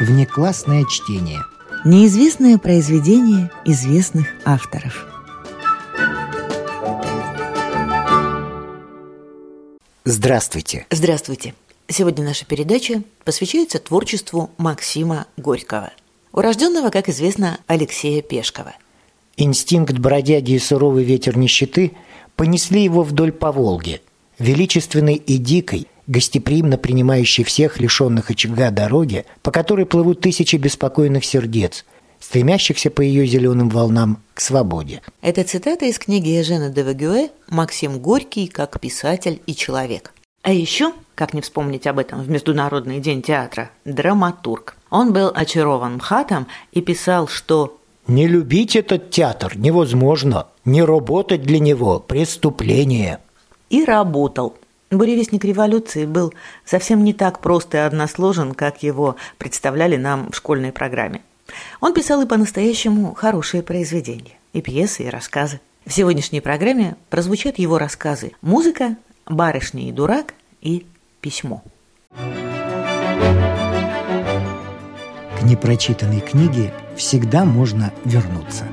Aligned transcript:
Внеклассное 0.00 0.84
чтение. 0.86 1.44
Неизвестное 1.84 2.58
произведение 2.58 3.48
известных 3.64 4.26
авторов. 4.44 5.06
Здравствуйте. 10.04 10.86
Здравствуйте. 10.90 11.54
Сегодня 11.86 12.24
наша 12.24 12.44
передача 12.44 13.04
посвящается 13.24 13.78
творчеству 13.78 14.50
Максима 14.58 15.28
Горького, 15.36 15.92
урожденного, 16.32 16.90
как 16.90 17.08
известно, 17.08 17.60
Алексея 17.68 18.20
Пешкова. 18.20 18.74
Инстинкт 19.36 19.96
бродяги 19.98 20.52
и 20.52 20.58
суровый 20.58 21.04
ветер 21.04 21.38
нищеты 21.38 21.92
понесли 22.34 22.82
его 22.82 23.04
вдоль 23.04 23.30
по 23.30 23.52
Волге, 23.52 24.00
величественной 24.40 25.14
и 25.14 25.38
дикой, 25.38 25.86
гостеприимно 26.06 26.78
принимающей 26.78 27.44
всех 27.44 27.80
лишенных 27.80 28.30
очага 28.30 28.70
дороги, 28.70 29.24
по 29.42 29.50
которой 29.50 29.86
плывут 29.86 30.20
тысячи 30.20 30.56
беспокойных 30.56 31.24
сердец, 31.24 31.84
стремящихся 32.20 32.90
по 32.90 33.00
ее 33.00 33.26
зеленым 33.26 33.68
волнам 33.68 34.22
к 34.34 34.40
свободе. 34.40 35.02
Это 35.20 35.44
цитата 35.44 35.86
из 35.86 35.98
книги 35.98 36.40
Эжена 36.40 36.70
де 36.70 36.82
Вагюэ 36.82 37.28
«Максим 37.48 37.98
Горький 37.98 38.46
как 38.48 38.80
писатель 38.80 39.40
и 39.46 39.54
человек». 39.54 40.12
А 40.42 40.52
еще, 40.52 40.92
как 41.14 41.32
не 41.32 41.40
вспомнить 41.40 41.86
об 41.86 41.98
этом 41.98 42.20
в 42.20 42.28
Международный 42.28 43.00
день 43.00 43.22
театра, 43.22 43.70
драматург. 43.86 44.76
Он 44.90 45.12
был 45.12 45.32
очарован 45.34 45.94
МХАТом 45.94 46.46
и 46.72 46.82
писал, 46.82 47.28
что 47.28 47.78
«Не 48.06 48.26
любить 48.26 48.76
этот 48.76 49.10
театр 49.10 49.56
невозможно, 49.56 50.48
не 50.66 50.82
работать 50.82 51.42
для 51.42 51.58
него– 51.58 51.98
преступление». 52.06 53.20
И 53.70 53.84
работал. 53.84 54.54
Буревестник 54.90 55.44
революции 55.44 56.06
был 56.06 56.32
совсем 56.64 57.02
не 57.04 57.12
так 57.12 57.40
прост 57.40 57.74
и 57.74 57.78
односложен, 57.78 58.54
как 58.54 58.82
его 58.82 59.16
представляли 59.38 59.96
нам 59.96 60.30
в 60.30 60.36
школьной 60.36 60.72
программе. 60.72 61.22
Он 61.80 61.92
писал 61.92 62.22
и 62.22 62.26
по-настоящему 62.26 63.14
хорошие 63.14 63.62
произведения, 63.62 64.38
и 64.52 64.60
пьесы, 64.60 65.04
и 65.04 65.10
рассказы. 65.10 65.60
В 65.84 65.92
сегодняшней 65.92 66.40
программе 66.40 66.96
прозвучат 67.10 67.58
его 67.58 67.78
рассказы 67.78 68.32
«Музыка», 68.40 68.96
«Барышня 69.26 69.88
и 69.88 69.92
дурак» 69.92 70.34
и 70.60 70.86
«Письмо». 71.20 71.62
К 75.38 75.42
непрочитанной 75.42 76.20
книге 76.20 76.72
всегда 76.96 77.44
можно 77.44 77.92
вернуться. 78.04 78.64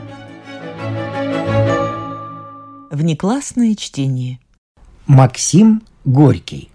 Внеклассное 2.92 3.76
чтение. 3.76 4.40
Максим 5.08 5.82
Горький. 6.04 6.72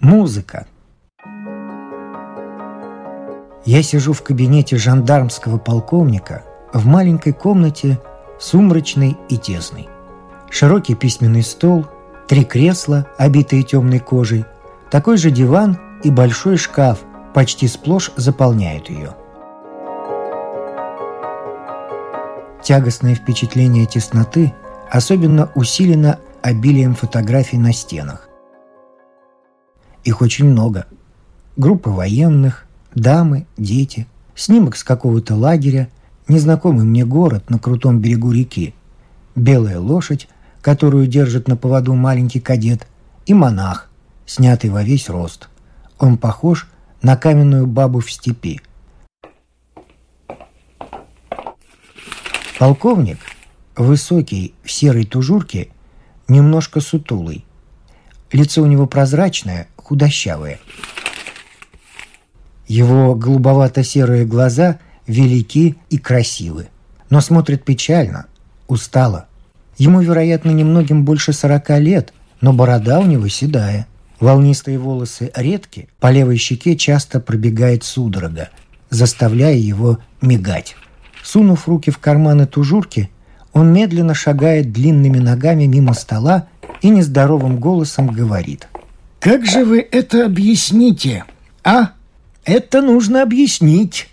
Музыка. 0.00 0.66
Я 3.66 3.82
сижу 3.82 4.14
в 4.14 4.22
кабинете 4.22 4.78
жандармского 4.78 5.58
полковника 5.58 6.44
в 6.72 6.86
маленькой 6.86 7.34
комнате, 7.34 8.00
сумрачной 8.38 9.18
и 9.28 9.36
тесной. 9.36 9.90
Широкий 10.48 10.94
письменный 10.94 11.42
стол, 11.42 11.84
три 12.26 12.42
кресла, 12.42 13.06
обитые 13.18 13.64
темной 13.64 13.98
кожей, 13.98 14.46
такой 14.90 15.18
же 15.18 15.30
диван 15.30 15.78
и 16.02 16.10
большой 16.10 16.56
шкаф 16.56 17.00
почти 17.34 17.68
сплошь 17.68 18.10
заполняют 18.16 18.88
ее. 18.88 19.14
Тягостное 22.62 23.14
впечатление 23.14 23.84
тесноты 23.84 24.54
особенно 24.90 25.50
усилено 25.54 26.18
обилием 26.40 26.94
фотографий 26.94 27.58
на 27.58 27.74
стенах. 27.74 28.29
Их 30.04 30.20
очень 30.20 30.46
много. 30.46 30.86
Группы 31.56 31.90
военных, 31.90 32.66
дамы, 32.94 33.46
дети, 33.56 34.06
снимок 34.34 34.76
с 34.76 34.84
какого-то 34.84 35.34
лагеря, 35.34 35.88
незнакомый 36.28 36.84
мне 36.84 37.04
город 37.04 37.50
на 37.50 37.58
крутом 37.58 38.00
берегу 38.00 38.32
реки, 38.32 38.74
белая 39.36 39.78
лошадь, 39.78 40.28
которую 40.62 41.06
держит 41.06 41.48
на 41.48 41.56
поводу 41.56 41.94
маленький 41.94 42.40
кадет, 42.40 42.86
и 43.26 43.34
монах, 43.34 43.90
снятый 44.26 44.70
во 44.70 44.82
весь 44.82 45.08
рост. 45.08 45.48
Он 45.98 46.16
похож 46.16 46.68
на 47.02 47.16
каменную 47.16 47.66
бабу 47.66 48.00
в 48.00 48.10
степи. 48.10 48.60
Полковник, 52.58 53.18
высокий, 53.76 54.54
в 54.62 54.70
серой 54.70 55.04
тужурке, 55.04 55.68
немножко 56.28 56.80
сутулый. 56.80 57.44
Лицо 58.32 58.62
у 58.62 58.66
него 58.66 58.86
прозрачное, 58.86 59.68
худощавое. 59.76 60.60
Его 62.68 63.14
голубовато-серые 63.16 64.24
глаза 64.24 64.78
велики 65.06 65.76
и 65.88 65.98
красивы, 65.98 66.68
но 67.10 67.20
смотрит 67.20 67.64
печально, 67.64 68.26
устало. 68.68 69.26
Ему, 69.76 70.00
вероятно, 70.00 70.50
немногим 70.50 71.04
больше 71.04 71.32
сорока 71.32 71.78
лет, 71.78 72.12
но 72.40 72.52
борода 72.52 73.00
у 73.00 73.06
него 73.06 73.26
седая. 73.28 73.86
Волнистые 74.20 74.78
волосы 74.78 75.32
редки, 75.34 75.88
по 75.98 76.10
левой 76.10 76.36
щеке 76.36 76.76
часто 76.76 77.18
пробегает 77.20 77.82
судорога, 77.82 78.50
заставляя 78.90 79.56
его 79.56 79.98
мигать. 80.20 80.76
Сунув 81.24 81.66
руки 81.66 81.90
в 81.90 81.98
карманы 81.98 82.46
тужурки, 82.46 83.10
он 83.52 83.72
медленно 83.72 84.14
шагает 84.14 84.72
длинными 84.72 85.18
ногами 85.18 85.64
мимо 85.64 85.94
стола 85.94 86.46
и 86.82 86.88
нездоровым 86.88 87.58
голосом 87.58 88.08
говорит. 88.08 88.68
«Как 89.18 89.44
же 89.44 89.64
вы 89.64 89.86
это 89.90 90.24
объясните, 90.24 91.24
а? 91.64 91.90
Это 92.44 92.80
нужно 92.80 93.22
объяснить!» 93.22 94.08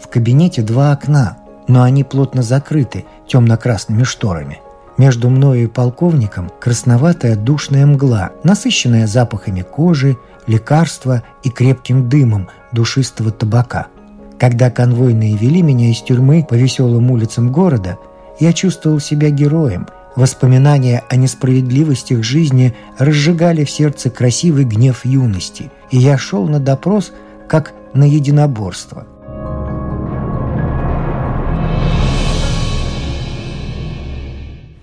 В 0.00 0.08
кабинете 0.08 0.62
два 0.62 0.92
окна, 0.92 1.38
но 1.66 1.82
они 1.82 2.04
плотно 2.04 2.42
закрыты 2.42 3.04
темно-красными 3.26 4.04
шторами. 4.04 4.60
Между 4.96 5.30
мною 5.30 5.64
и 5.64 5.66
полковником 5.66 6.50
красноватая 6.60 7.36
душная 7.36 7.86
мгла, 7.86 8.32
насыщенная 8.42 9.06
запахами 9.06 9.62
кожи, 9.62 10.16
лекарства 10.46 11.22
и 11.44 11.50
крепким 11.50 12.08
дымом 12.08 12.48
душистого 12.72 13.30
табака. 13.30 13.86
Когда 14.38 14.70
конвойные 14.70 15.36
вели 15.36 15.62
меня 15.62 15.90
из 15.90 16.00
тюрьмы 16.00 16.46
по 16.48 16.54
веселым 16.54 17.10
улицам 17.10 17.52
города, 17.52 17.98
я 18.40 18.52
чувствовал 18.52 19.00
себя 19.00 19.30
героем. 19.30 19.88
Воспоминания 20.16 21.04
о 21.08 21.16
несправедливостях 21.16 22.22
жизни 22.24 22.74
разжигали 22.98 23.64
в 23.64 23.70
сердце 23.70 24.10
красивый 24.10 24.64
гнев 24.64 25.04
юности, 25.04 25.70
и 25.90 25.98
я 25.98 26.18
шел 26.18 26.48
на 26.48 26.58
допрос 26.58 27.12
как 27.48 27.72
на 27.94 28.04
единоборство. 28.04 29.06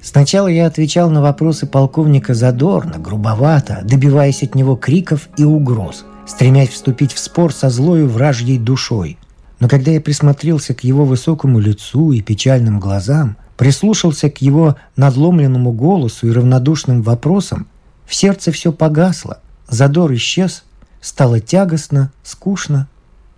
Сначала 0.01 0.47
я 0.47 0.67
отвечал 0.67 1.09
на 1.09 1.21
вопросы 1.21 1.67
полковника 1.67 2.33
задорно, 2.33 2.99
грубовато, 2.99 3.81
добиваясь 3.83 4.43
от 4.43 4.55
него 4.55 4.77
криков 4.77 5.27
и 5.35 5.43
угроз, 5.43 6.05
стремясь 6.25 6.69
вступить 6.69 7.11
в 7.11 7.19
спор 7.19 7.51
со 7.51 7.69
злою 7.69 8.07
вражьей 8.07 8.57
душой. 8.57 9.17
Но 9.59 9.67
когда 9.67 9.91
я 9.91 9.99
присмотрелся 9.99 10.73
к 10.73 10.85
его 10.85 11.03
высокому 11.03 11.59
лицу 11.59 12.13
и 12.13 12.21
печальным 12.21 12.79
глазам, 12.79 13.35
прислушался 13.57 14.29
к 14.29 14.41
его 14.41 14.75
надломленному 14.95 15.71
голосу 15.71 16.27
и 16.27 16.31
равнодушным 16.31 17.01
вопросам, 17.01 17.67
в 18.05 18.13
сердце 18.13 18.51
все 18.51 18.71
погасло, 18.71 19.39
задор 19.67 20.13
исчез, 20.13 20.63
стало 21.01 21.39
тягостно, 21.39 22.11
скучно 22.23 22.87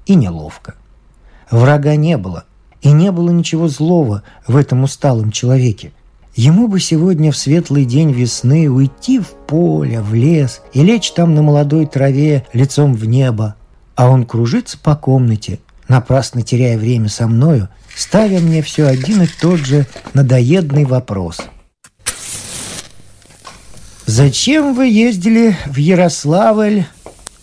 и 0.06 0.16
неловко. 0.16 0.76
Врага 1.50 1.96
не 1.96 2.18
было, 2.18 2.46
и 2.82 2.92
не 2.92 3.12
было 3.12 3.30
ничего 3.30 3.68
злого 3.68 4.24
в 4.48 4.56
этом 4.56 4.84
усталом 4.84 5.32
человеке. 5.32 5.94
Ему 6.36 6.68
бы 6.68 6.80
сегодня 6.80 7.32
в 7.32 7.38
светлый 7.38 7.86
день 7.86 8.12
весны 8.12 8.70
уйти 8.70 9.20
в 9.20 9.30
поле, 9.48 10.02
в 10.02 10.14
лес 10.14 10.62
и 10.72 10.84
лечь 10.84 11.12
там 11.12 11.34
на 11.34 11.42
молодой 11.42 11.88
траве 11.88 12.46
лицом 12.54 12.94
в 12.94 13.06
небо, 13.06 13.56
а 13.96 14.10
он 14.10 14.26
кружится 14.26 14.78
по 14.78 14.96
комнате, 14.96 15.60
напрасно 15.88 16.44
теряя 16.44 16.78
время 16.78 17.10
со 17.10 17.28
мною 17.28 17.70
ставя 17.98 18.40
мне 18.40 18.62
все 18.62 18.86
один 18.86 19.24
и 19.24 19.28
тот 19.28 19.60
же 19.60 19.88
надоедный 20.14 20.86
вопрос. 20.86 21.42
«Зачем 24.06 24.74
вы 24.74 24.88
ездили 24.88 25.58
в 25.66 25.78
Ярославль?» 25.78 26.86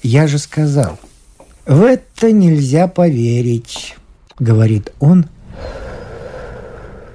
Я 0.02 0.26
же 0.26 0.38
сказал. 0.38 0.98
«В 1.66 1.82
это 1.82 2.30
нельзя 2.30 2.88
поверить»,— 2.88 3.96
говорит 4.38 4.92
он, 5.00 5.26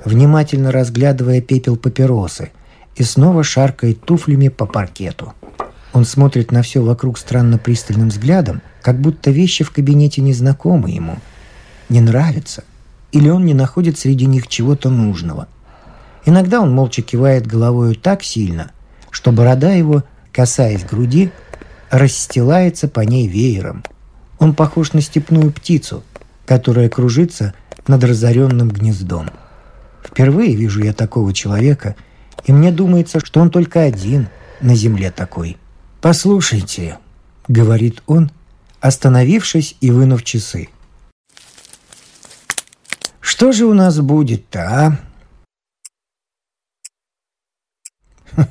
внимательно 0.06 0.72
разглядывая 0.72 1.42
пепел 1.42 1.78
папиросы 1.78 2.52
и 2.96 3.04
снова 3.04 3.44
шаркает 3.44 4.02
туфлями 4.02 4.50
по 4.50 4.66
паркету. 4.66 5.34
Он 5.94 6.06
смотрит 6.06 6.52
на 6.52 6.62
все 6.62 6.82
вокруг 6.84 7.18
странно 7.18 7.58
пристальным 7.58 8.10
взглядом, 8.10 8.62
как 8.82 9.00
будто 9.00 9.32
вещи 9.32 9.64
в 9.64 9.72
кабинете 9.72 10.22
незнакомы 10.22 10.92
ему. 10.92 11.18
Не 11.90 12.02
нравится 12.02 12.64
или 13.12 13.30
он 13.30 13.46
не 13.46 13.54
находит 13.54 13.98
среди 13.98 14.26
них 14.26 14.48
чего-то 14.48 14.90
нужного. 14.90 15.48
Иногда 16.26 16.62
он 16.62 16.72
молча 16.72 17.02
кивает 17.02 17.48
головою 17.48 17.96
так 17.96 18.24
сильно, 18.24 18.72
что 19.10 19.32
борода 19.32 19.72
его, 19.72 20.04
касаясь 20.32 20.84
груди, 20.84 21.32
расстилается 21.90 22.88
по 22.88 23.02
ней 23.02 23.28
веером. 23.28 23.84
Он 24.38 24.54
похож 24.54 24.94
на 24.94 25.02
степную 25.02 25.52
птицу, 25.52 26.04
которая 26.46 26.90
кружится 26.90 27.54
над 27.88 28.04
разоренным 28.04 28.70
гнездом. 28.70 29.30
Впервые 30.04 30.56
вижу 30.56 30.84
я 30.84 30.94
такого 30.94 31.34
человека, 31.34 31.96
и 32.46 32.52
мне 32.52 32.72
думается, 32.72 33.20
что 33.24 33.42
он 33.42 33.50
только 33.50 33.84
один 33.84 34.28
на 34.62 34.76
земле 34.76 35.12
такой. 35.12 35.58
«Послушайте»,— 36.02 36.98
говорит 37.48 38.02
он, 38.08 38.32
остановившись 38.80 39.76
и 39.82 39.92
вынув 39.92 40.24
часы. 40.24 40.70
«Что 43.30 43.52
же 43.52 43.68
у 43.68 43.76
нас 43.76 44.00
будет-то, 44.00 44.98
а?» 48.36 48.44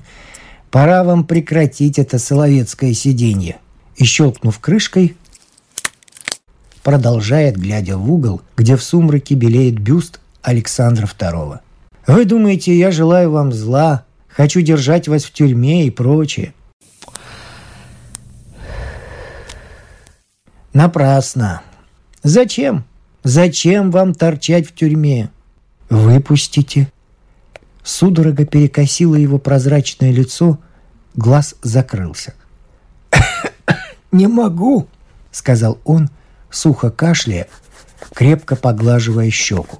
Пора 0.71 1.03
вам 1.03 1.25
прекратить 1.25 1.99
это 1.99 2.21
соловецкое 2.21 2.95
сиденье. 2.95 3.59
И 3.97 4.05
щелкнув 4.05 4.61
крышкой, 4.61 5.17
продолжает, 6.85 7.57
глядя 7.57 7.97
в 7.97 8.09
угол, 8.09 8.41
где 8.57 8.77
в 8.77 8.85
сумраке 8.85 9.35
белеет 9.35 9.81
бюст 9.81 10.21
Александра 10.43 11.07
II. 11.07 11.59
Вы 12.07 12.25
думаете, 12.25 12.79
я 12.79 12.93
желаю 12.93 13.33
вам 13.33 13.53
зла, 13.53 14.05
хочу 14.29 14.61
держать 14.61 15.09
вас 15.09 15.25
в 15.25 15.33
тюрьме 15.33 15.89
и 15.89 15.91
прочее. 15.91 16.55
Напрасно. 20.73 21.63
Зачем? 22.23 22.85
Зачем 23.23 23.91
вам 23.91 24.15
торчать 24.15 24.69
в 24.69 24.75
тюрьме? 24.75 25.31
Выпустите, 25.91 26.89
Судорога 27.89 28.45
перекосила 28.45 29.15
его 29.15 29.39
прозрачное 29.39 30.13
лицо, 30.13 30.59
глаз 31.17 31.55
закрылся. 31.63 32.35
«Не 34.13 34.27
могу»,— 34.27 34.89
сказал 35.33 35.79
он, 35.85 36.11
сухо 36.51 36.91
кашляя, 36.91 37.49
крепко 38.13 38.57
поглаживая 38.57 39.31
щеку. 39.31 39.79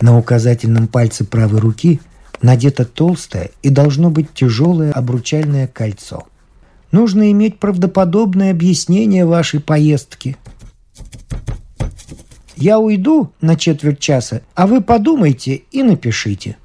На 0.00 0.18
указательном 0.18 0.88
пальце 0.88 1.24
правой 1.24 1.60
руки 1.60 2.00
надето 2.42 2.84
толстое 2.84 3.52
и 3.62 3.70
должно 3.70 4.10
быть 4.10 4.34
тяжелое 4.34 4.90
обручальное 4.90 5.68
кольцо. 5.68 6.26
Нужно 6.90 7.30
иметь 7.30 7.60
правдоподобное 7.60 8.50
объяснение 8.50 9.26
вашей 9.26 9.60
поездки. 9.60 10.36
Я 12.56 12.78
уйду 12.78 13.32
на 13.40 13.56
четверть 13.56 13.98
часа, 13.98 14.42
а 14.54 14.66
вы 14.66 14.80
подумайте 14.80 15.62
и 15.72 15.82
напишите. 15.82 16.56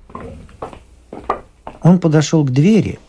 Он 1.82 2.00
подошел 2.00 2.44
к 2.46 2.52
двери, 2.52 3.00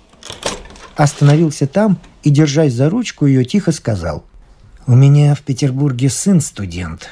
остановился 0.96 1.66
там 1.66 1.98
и, 2.22 2.30
держась 2.30 2.72
за 2.72 2.88
ручку, 2.88 3.26
ее 3.26 3.44
тихо 3.44 3.72
сказал. 3.72 4.24
«У 4.86 4.94
меня 4.94 5.34
в 5.34 5.42
Петербурге 5.42 6.08
сын 6.08 6.40
студент, 6.40 7.08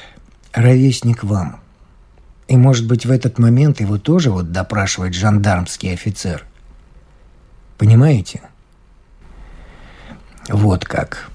ровесник 0.52 1.22
вам. 1.22 1.60
И, 2.48 2.56
может 2.56 2.86
быть, 2.86 3.04
в 3.04 3.10
этот 3.10 3.38
момент 3.38 3.80
его 3.80 3.98
тоже 3.98 4.30
вот 4.30 4.52
допрашивает 4.52 5.14
жандармский 5.14 5.92
офицер. 5.92 6.46
Понимаете? 7.76 8.40
Вот 10.48 10.86
как». 10.86 11.30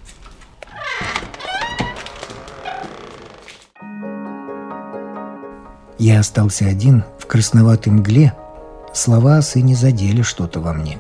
Я 6.04 6.20
остался 6.20 6.66
один 6.66 7.06
в 7.18 7.28
красноватой 7.28 7.94
мгле– 7.94 8.34
Слова 8.94 9.38
о 9.38 9.42
сыне 9.42 9.74
задели 9.74 10.22
что-то 10.22 10.60
во 10.60 10.72
мне. 10.72 11.00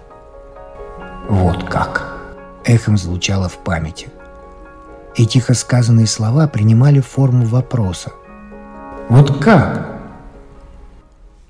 «Вот 1.29 1.63
как!»— 1.69 2.17
эхом 2.65 2.97
звучало 2.97 3.47
в 3.47 3.57
памяти. 3.57 4.07
И 5.15 5.27
тихо 5.27 5.53
сказанные 5.53 6.07
слова 6.07 6.47
принимали 6.47 7.01
форму 7.01 7.45
вопроса. 7.45 8.11
«Вот 9.09 9.43
как?» 9.43 10.01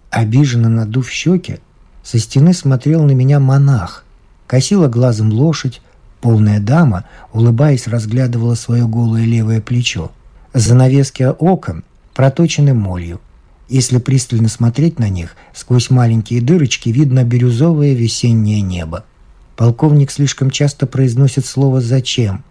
Обиженно 0.09 0.67
надув 0.67 1.09
щеки, 1.09 1.59
со 2.03 2.19
стены 2.19 2.53
смотрел 2.53 3.03
на 3.03 3.11
меня 3.11 3.39
монах, 3.39 4.03
косила 4.45 4.89
глазом 4.89 5.31
лошадь, 5.31 5.81
полная 6.19 6.59
дама, 6.59 7.05
улыбаясь, 7.31 7.87
разглядывала 7.87 8.55
свое 8.55 8.85
голое 8.85 9.23
левое 9.23 9.61
плечо. 9.61 10.11
Занавески 10.53 11.23
окон 11.23 11.85
проточены 12.13 12.73
молью— 12.73 13.21
если 13.73 13.97
пристально 13.97 14.49
смотреть 14.49 14.99
на 14.99 15.09
них, 15.09 15.35
сквозь 15.51 15.89
маленькие 15.89 16.43
дырочки 16.43 16.89
видно 16.89 17.23
бирюзовое 17.23 17.93
весеннее 17.93 18.61
небо. 18.61 19.03
Полковник 19.55 20.11
слишком 20.11 20.51
часто 20.51 20.85
произносит 20.85 21.47
слово 21.47 21.81
«зачем». 21.81 22.43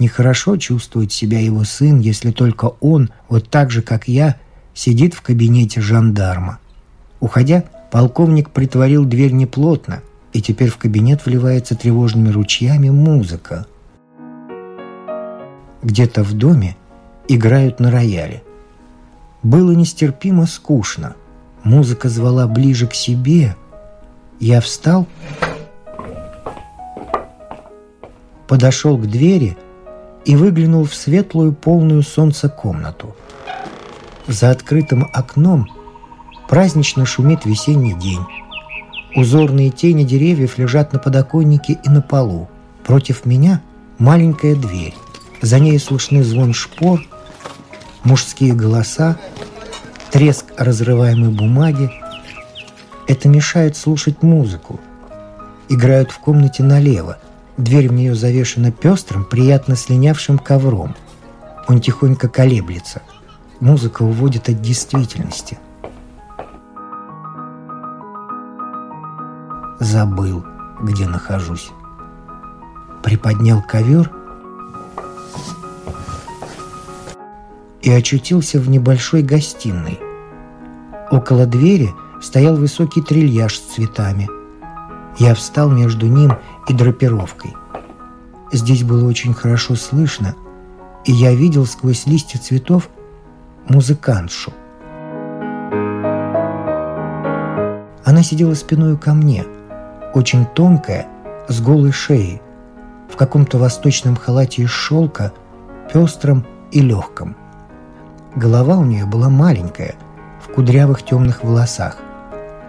Нехорошо 0.00 0.56
чувствует 0.56 1.12
себя 1.12 1.38
его 1.38 1.62
сын, 1.62 2.00
если 2.00 2.32
только 2.32 2.72
он, 2.80 3.10
вот 3.28 3.48
так 3.48 3.70
же, 3.70 3.82
как 3.82 4.08
я, 4.08 4.34
сидит 4.74 5.14
в 5.14 5.22
кабинете 5.22 5.80
жандарма. 5.80 6.58
Уходя, 7.20 7.62
полковник 7.92 8.50
притворил 8.50 9.04
дверь 9.04 9.30
неплотно, 9.30 10.02
и 10.32 10.42
теперь 10.42 10.70
в 10.70 10.76
кабинет 10.78 11.24
вливается 11.24 11.76
тревожными 11.76 12.30
ручьями 12.30 12.90
музыка. 12.90 13.66
Где-то 15.84 16.24
в 16.24 16.32
доме 16.32 16.76
играют 17.28 17.78
на 17.78 17.92
рояле– 17.92 18.42
было 19.44 19.72
нестерпимо 19.72 20.46
скучно. 20.46 21.14
Музыка 21.62 22.08
звала 22.08 22.48
ближе 22.48 22.88
к 22.88 22.94
себе. 22.94 23.56
Я 24.40 24.60
встал, 24.60 25.06
подошел 28.48 28.98
к 28.98 29.06
двери 29.06 29.56
и 30.24 30.34
выглянул 30.34 30.84
в 30.84 30.94
светлую, 30.94 31.52
полную 31.52 32.02
солнца 32.02 32.48
комнату. 32.48 33.14
За 34.26 34.50
открытым 34.50 35.08
окном 35.12 35.68
празднично 36.48 37.06
шумит 37.06 37.44
весенний 37.44 37.94
день. 37.94 38.24
Узорные 39.14 39.70
тени 39.70 40.02
деревьев 40.02 40.58
лежат 40.58 40.92
на 40.92 40.98
подоконнике 40.98 41.78
и 41.84 41.88
на 41.88 42.02
полу. 42.02 42.48
Против 42.84 43.26
меня 43.26 43.62
маленькая 43.98 44.56
дверь. 44.56 44.94
За 45.40 45.58
ней 45.58 45.78
слышны 45.78 46.24
звон 46.24 46.54
шпор– 46.54 47.00
мужские 48.04 48.54
голоса, 48.54 49.16
треск 50.14 50.44
разрываемой 50.56 51.30
бумаги. 51.30 51.90
Это 53.08 53.28
мешает 53.28 53.76
слушать 53.76 54.22
музыку. 54.22 54.78
Играют 55.68 56.12
в 56.12 56.20
комнате 56.20 56.62
налево. 56.62 57.18
Дверь 57.56 57.88
в 57.88 57.92
нее 57.92 58.14
завешена 58.14 58.70
пестрым, 58.70 59.24
приятно 59.24 59.74
слинявшим 59.74 60.38
ковром. 60.38 60.94
Он 61.66 61.80
тихонько 61.80 62.28
колеблется. 62.28 63.02
Музыка 63.58 64.02
уводит 64.02 64.48
от 64.48 64.62
действительности. 64.62 65.58
Забыл, 69.80 70.44
где 70.80 71.08
нахожусь. 71.08 71.70
Приподнял 73.02 73.60
ковер— 73.62 74.12
и 77.84 77.90
очутился 77.90 78.58
в 78.58 78.68
небольшой 78.68 79.22
гостиной. 79.22 80.00
Около 81.10 81.44
двери 81.44 81.90
стоял 82.20 82.56
высокий 82.56 83.02
трильяж 83.02 83.56
с 83.56 83.60
цветами. 83.60 84.28
Я 85.18 85.34
встал 85.34 85.70
между 85.70 86.06
ним 86.06 86.32
и 86.66 86.72
драпировкой. 86.72 87.54
Здесь 88.50 88.82
было 88.82 89.06
очень 89.06 89.34
хорошо 89.34 89.74
слышно, 89.76 90.34
и 91.04 91.12
я 91.12 91.34
видел 91.34 91.66
сквозь 91.66 92.06
листья 92.06 92.38
цветов 92.38 92.88
музыкантшу. 93.68 94.52
Она 98.06 98.22
сидела 98.22 98.54
спиной 98.54 98.96
ко 98.96 99.12
мне, 99.12 99.44
очень 100.14 100.46
тонкая, 100.46 101.06
с 101.48 101.60
голой 101.60 101.92
шеей, 101.92 102.40
в 103.12 103.16
каком-то 103.16 103.58
восточном 103.58 104.16
халате 104.16 104.62
из 104.62 104.70
шелка, 104.70 105.32
пестром 105.92 106.46
и 106.72 106.80
легком– 106.80 107.36
Голова 108.36 108.78
у 108.78 108.84
нее 108.84 109.06
была 109.06 109.28
маленькая, 109.28 109.94
в 110.42 110.52
кудрявых 110.52 111.04
темных 111.04 111.44
волосах. 111.44 111.98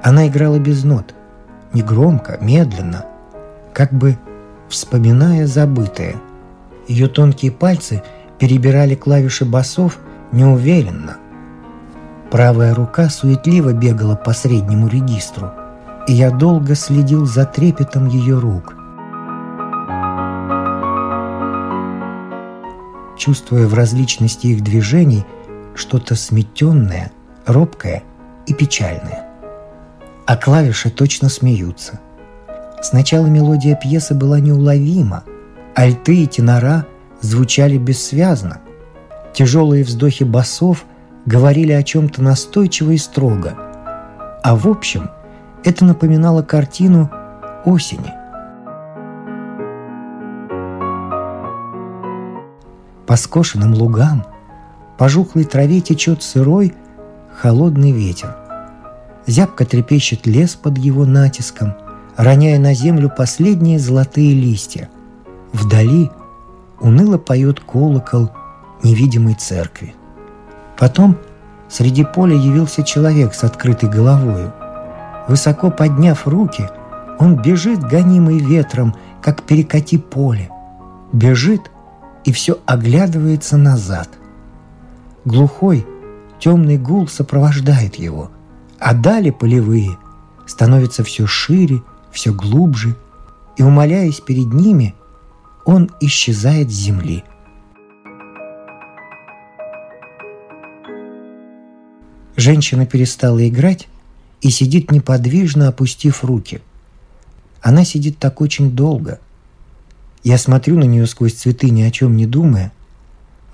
Она 0.03 0.27
играла 0.27 0.59
без 0.59 0.83
нот, 0.83 1.15
негромко, 1.73 2.37
медленно, 2.39 3.05
как 3.73 3.91
бы 3.91 4.19
вспоминая 4.69 5.47
забытое. 5.47 6.17
Ее 6.87 7.07
тонкие 7.07 7.51
пальцы 7.51 8.03
перебирали 8.37 8.93
клавиши 8.93 9.43
басов 9.43 9.97
неуверенно. 10.31 11.17
Правая 12.29 12.75
рука 12.75 13.09
суетливо 13.09 13.73
бегала 13.73 14.15
по 14.15 14.33
среднему 14.33 14.87
регистру, 14.87 15.49
и 16.07 16.13
я 16.13 16.29
долго 16.29 16.75
следил 16.75 17.25
за 17.25 17.43
трепетом 17.45 18.07
ее 18.07 18.37
рук. 18.37 18.75
Чувствуя 23.17 23.65
в 23.65 23.73
различности 23.73 24.47
их 24.47 24.61
движений– 24.61 25.25
что-то 25.75 26.15
сметенное, 26.15 27.11
робкое 27.45 28.03
и 28.47 28.53
печальное. 28.53 29.25
А 30.25 30.37
клавиши 30.37 30.89
точно 30.89 31.29
смеются. 31.29 31.99
Сначала 32.81 33.27
мелодия 33.27 33.75
пьесы 33.75 34.15
была 34.15 34.39
неуловима, 34.39 35.23
альты 35.75 36.23
и 36.23 36.27
тенора 36.27 36.85
звучали 37.21 37.77
бессвязно. 37.77 38.59
Тяжелые 39.33 39.83
вздохи 39.83 40.23
басов 40.23 40.85
говорили 41.25 41.71
о 41.71 41.83
чем-то 41.83 42.21
настойчиво 42.21 42.91
и 42.91 42.97
строго. 42.97 43.53
А 44.43 44.55
в 44.55 44.67
общем, 44.67 45.09
это 45.63 45.83
напоминало 45.83 46.43
картину 46.43 47.09
осени. 47.65 48.13
По 53.07 53.15
скошенным 53.15 53.73
лугам, 53.73 54.25
по 54.97 55.09
жухлой 55.09 55.43
траве 55.43 55.81
течет 55.81 56.23
сырой, 56.23 56.73
холодный 57.35 57.91
ветер. 57.91 58.35
Зябко 59.27 59.65
трепещет 59.65 60.25
лес 60.25 60.55
под 60.55 60.77
его 60.77 61.05
натиском, 61.05 61.73
роняя 62.15 62.59
на 62.59 62.73
землю 62.73 63.11
последние 63.15 63.79
золотые 63.79 64.33
листья. 64.33 64.89
Вдали 65.51 66.11
уныло 66.79 67.17
поет 67.17 67.59
колокол 67.59 68.31
невидимой 68.83 69.33
церкви. 69.33 69.95
Потом 70.77 71.17
среди 71.69 72.03
поля 72.03 72.35
явился 72.35 72.83
человек 72.83 73.33
с 73.33 73.43
открытой 73.43 73.89
головою. 73.89 74.53
Высоко 75.27 75.71
подняв 75.71 76.27
руки, 76.27 76.69
он 77.19 77.41
бежит, 77.41 77.81
гонимый 77.81 78.37
ветром, 78.39 78.95
как 79.21 79.43
перекати 79.43 79.97
поле. 79.97 80.49
Бежит 81.11 81.71
и 82.25 82.31
все 82.31 82.59
оглядывается 82.65 83.57
назад. 83.57 84.09
Глухой, 85.25 85.85
темный 86.39 86.77
гул 86.77 87.07
сопровождает 87.07 87.95
его, 87.95 88.31
а 88.79 88.93
дали 88.93 89.31
полевые 89.31 89.97
становятся 90.45 91.03
все 91.03 91.25
шире, 91.25 91.81
все 92.11 92.31
глубже, 92.31 92.95
и, 93.57 93.63
умоляясь 93.63 94.21
перед 94.21 94.53
ними, 94.53 94.93
он 95.65 95.89
исчезает 95.99 96.69
с 96.71 96.75
земли– 96.75 97.23
Женщина 102.35 102.85
перестала 102.85 103.47
играть 103.47 103.87
и 104.41 104.49
сидит 104.49 104.91
неподвижно, 104.91 105.69
опустив 105.69 106.23
руки. 106.23 106.61
Она 107.61 107.85
сидит 107.85 108.19
так 108.19 108.41
очень 108.41 108.71
долго. 108.71 109.19
Я 110.23 110.37
смотрю 110.37 110.77
на 110.77 110.83
нее 110.83 111.07
сквозь 111.07 111.33
цветы, 111.33 111.69
ни 111.69 111.81
о 111.83 111.91
чем 111.91 112.17
не 112.17 112.25
думая. 112.25 112.73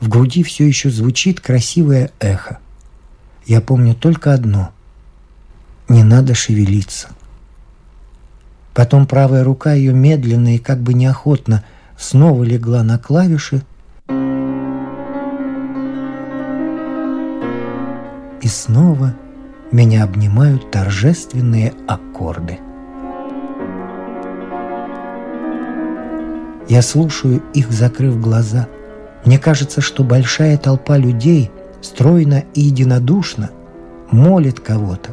В 0.01 0.09
груди 0.09 0.41
все 0.41 0.67
еще 0.67 0.89
звучит 0.89 1.39
красивое 1.39 2.11
эхо. 2.19 2.57
Я 3.45 3.61
помню 3.61 3.93
только 3.93 4.33
одно. 4.33 4.71
Не 5.87 6.03
надо 6.03 6.33
шевелиться. 6.33 7.09
Потом 8.73 9.05
правая 9.05 9.43
рука 9.43 9.73
ее 9.73 9.93
медленно 9.93 10.55
и 10.55 10.57
как 10.57 10.79
бы 10.79 10.95
неохотно 10.95 11.63
снова 11.97 12.43
легла 12.43 12.81
на 12.81 12.97
клавиши, 12.97 13.61
и 18.41 18.47
снова 18.47 19.13
меня 19.71 20.03
обнимают 20.03 20.71
торжественные 20.71 21.73
аккорды. 21.87 22.59
Я 26.67 26.81
слушаю 26.81 27.43
их, 27.53 27.71
закрыв 27.71 28.19
глаза. 28.19 28.67
Мне 29.25 29.37
кажется, 29.37 29.81
что 29.81 30.03
большая 30.03 30.57
толпа 30.57 30.97
людей, 30.97 31.51
стройно 31.81 32.43
и 32.53 32.61
единодушно, 32.61 33.51
молит 34.11 34.59
кого-то, 34.59 35.11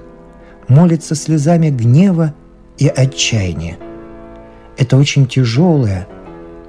молится 0.67 1.15
слезами 1.15 1.69
гнева 1.69 2.35
и 2.79 2.89
отчаяния. 2.89 3.79
Это 4.77 4.97
очень 4.97 5.27
тяжелая, 5.27 6.07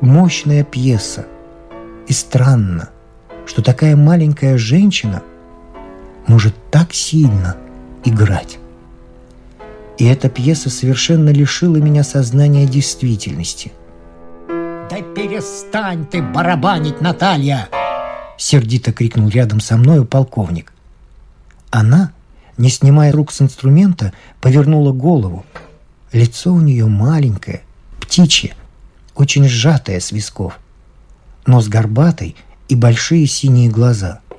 мощная 0.02 0.64
пьеса. 0.64 1.26
И 2.08 2.14
странно, 2.14 2.90
что 3.46 3.62
такая 3.62 3.96
маленькая 3.96 4.58
женщина 4.58 5.22
может 6.28 6.56
так 6.72 6.94
сильно 6.94 7.56
играть. 8.04 8.58
И 9.98 10.06
эта 10.06 10.30
пьеса 10.30 10.70
совершенно 10.70 11.30
лишила 11.30 11.78
меня 11.78 12.04
сознания 12.04 12.66
действительности. 12.66 13.72
«Да 14.90 15.02
перестань 15.02 16.06
ты 16.06 16.22
барабанить, 16.22 17.02
Наталья!» 17.02 17.70
Сердито 18.38 18.92
крикнул 18.92 19.30
рядом 19.30 19.60
со 19.60 19.78
мною 19.78 20.06
полковник. 20.06 20.74
Она, 21.70 22.12
не 22.58 22.70
снимая 22.70 23.12
рук 23.12 23.32
с 23.32 23.42
инструмента, 23.42 24.14
повернула 24.42 24.92
голову. 24.92 25.46
Лицо 26.12 26.52
у 26.52 26.62
нее 26.62 26.88
маленькое, 26.88 27.62
птичье, 28.00 28.56
очень 29.16 29.48
сжатое 29.48 30.00
с 30.00 30.12
висков. 30.12 30.60
Нос 31.46 31.68
горбатый 31.68 32.36
и 32.68 32.76
большие 32.76 33.28
синие 33.28 33.70
глаза– 33.70 34.22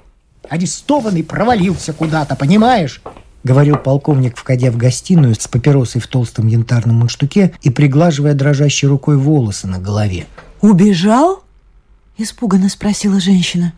Арестованный 0.51 1.23
провалился 1.23 1.93
куда-то, 1.93 2.35
понимаешь? 2.35 3.01
Говорил 3.45 3.77
полковник, 3.77 4.37
входя 4.37 4.71
в 4.71 4.77
гостиную 4.77 5.35
с 5.35 5.49
папиросой 5.49 6.01
в 6.01 6.07
толстом 6.07 6.47
янтарном 6.47 6.97
мундштуке 6.97 7.53
и 7.63 7.71
приглаживая 7.71 8.35
дрожащей 8.35 8.89
рукой 8.89 9.17
волосы 9.17 9.67
на 9.67 9.79
голове. 9.79 10.27
«Убежал?»– 10.61 11.43
испуганно 12.19 12.69
спросила 12.69 13.21
женщина. 13.21 13.73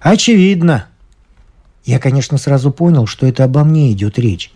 «Очевидно». 0.00 0.86
Я, 1.84 1.98
конечно, 1.98 2.38
сразу 2.38 2.70
понял, 2.70 3.06
что 3.06 3.26
это 3.26 3.44
обо 3.44 3.62
мне 3.62 3.92
идет 3.92 4.18
речь. 4.18 4.52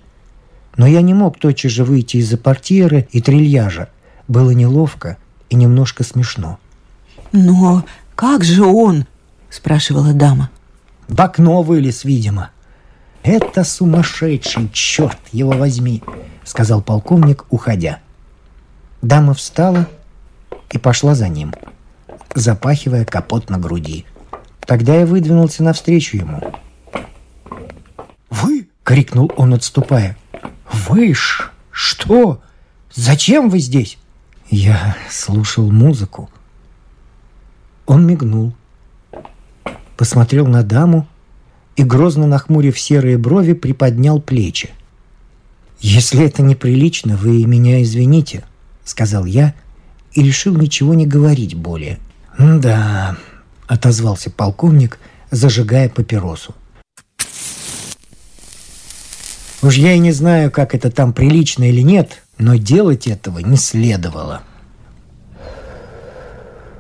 Но 0.77 0.87
я 0.87 1.03
не 1.03 1.13
мог 1.13 1.39
тотчас 1.39 1.73
же 1.73 1.85
выйти 1.85 2.19
из-за 2.19 2.39
портьеры 2.39 3.07
и 3.11 3.21
трильяжа. 3.21 3.91
Было 4.29 4.51
неловко 4.53 5.19
и 5.51 5.57
немножко 5.57 6.05
смешно. 6.05 6.59
«Но 7.33 7.85
как 8.15 8.45
же 8.45 8.65
он?»– 8.65 9.05
спрашивала 9.51 10.15
дама. 10.15 10.51
В 11.09 11.21
окно 11.21 11.63
вылез, 11.63 12.05
видимо. 12.05 12.51
«Это 13.29 13.63
сумасшедший, 13.63 14.71
черт 14.73 15.19
его 15.33 15.51
возьми!»— 15.51 16.03
сказал 16.45 16.81
полковник, 16.81 17.45
уходя. 17.51 17.99
Дама 19.03 19.35
встала 19.35 19.87
и 20.71 20.79
пошла 20.79 21.15
за 21.15 21.29
ним, 21.29 21.53
запахивая 22.35 23.05
капот 23.05 23.51
на 23.51 23.59
груди. 23.59 24.07
Тогда 24.61 24.95
я 24.95 25.05
выдвинулся 25.05 25.63
навстречу 25.63 26.17
ему. 26.17 26.41
«Вы?»— 28.31 28.67
крикнул 28.83 29.31
он, 29.37 29.53
отступая. 29.53 30.17
«Вы 30.89 31.13
ж? 31.13 31.51
Что? 31.71 32.41
Зачем 32.95 33.51
вы 33.51 33.59
здесь?» 33.59 33.99
Я 34.49 34.97
слушал 35.11 35.71
музыку. 35.71 36.31
Он 37.85 38.07
мигнул 38.07 38.55
посмотрел 39.99 40.47
на 40.47 40.63
даму 40.63 41.07
и, 41.79 41.85
грозно 41.85 42.27
нахмурив 42.27 42.79
серые 42.79 43.19
брови, 43.19 43.53
приподнял 43.53 44.21
плечи. 44.21 44.71
«Если 45.81 46.25
это 46.25 46.43
неприлично, 46.43 47.17
вы 47.17 47.45
меня 47.45 47.81
извините»,— 47.83 48.45
сказал 48.85 49.25
я 49.25 49.55
и 50.13 50.23
решил 50.23 50.57
ничего 50.57 50.95
не 50.95 51.07
говорить 51.07 51.55
более. 51.55 52.01
«Да»,— 52.37 53.17
отозвался 53.69 54.29
полковник, 54.31 54.99
зажигая 55.31 55.89
папиросу. 55.89 56.53
Уж 59.63 59.77
я 59.77 59.93
и 59.93 60.01
не 60.01 60.11
знаю, 60.11 60.51
как 60.51 60.75
это 60.75 60.91
там 60.91 61.13
прилично 61.13 61.69
или 61.69 61.83
нет, 61.83 62.23
но 62.39 62.57
делать 62.57 63.07
этого 63.07 63.39
не 63.39 63.57
следовало. 63.57 64.43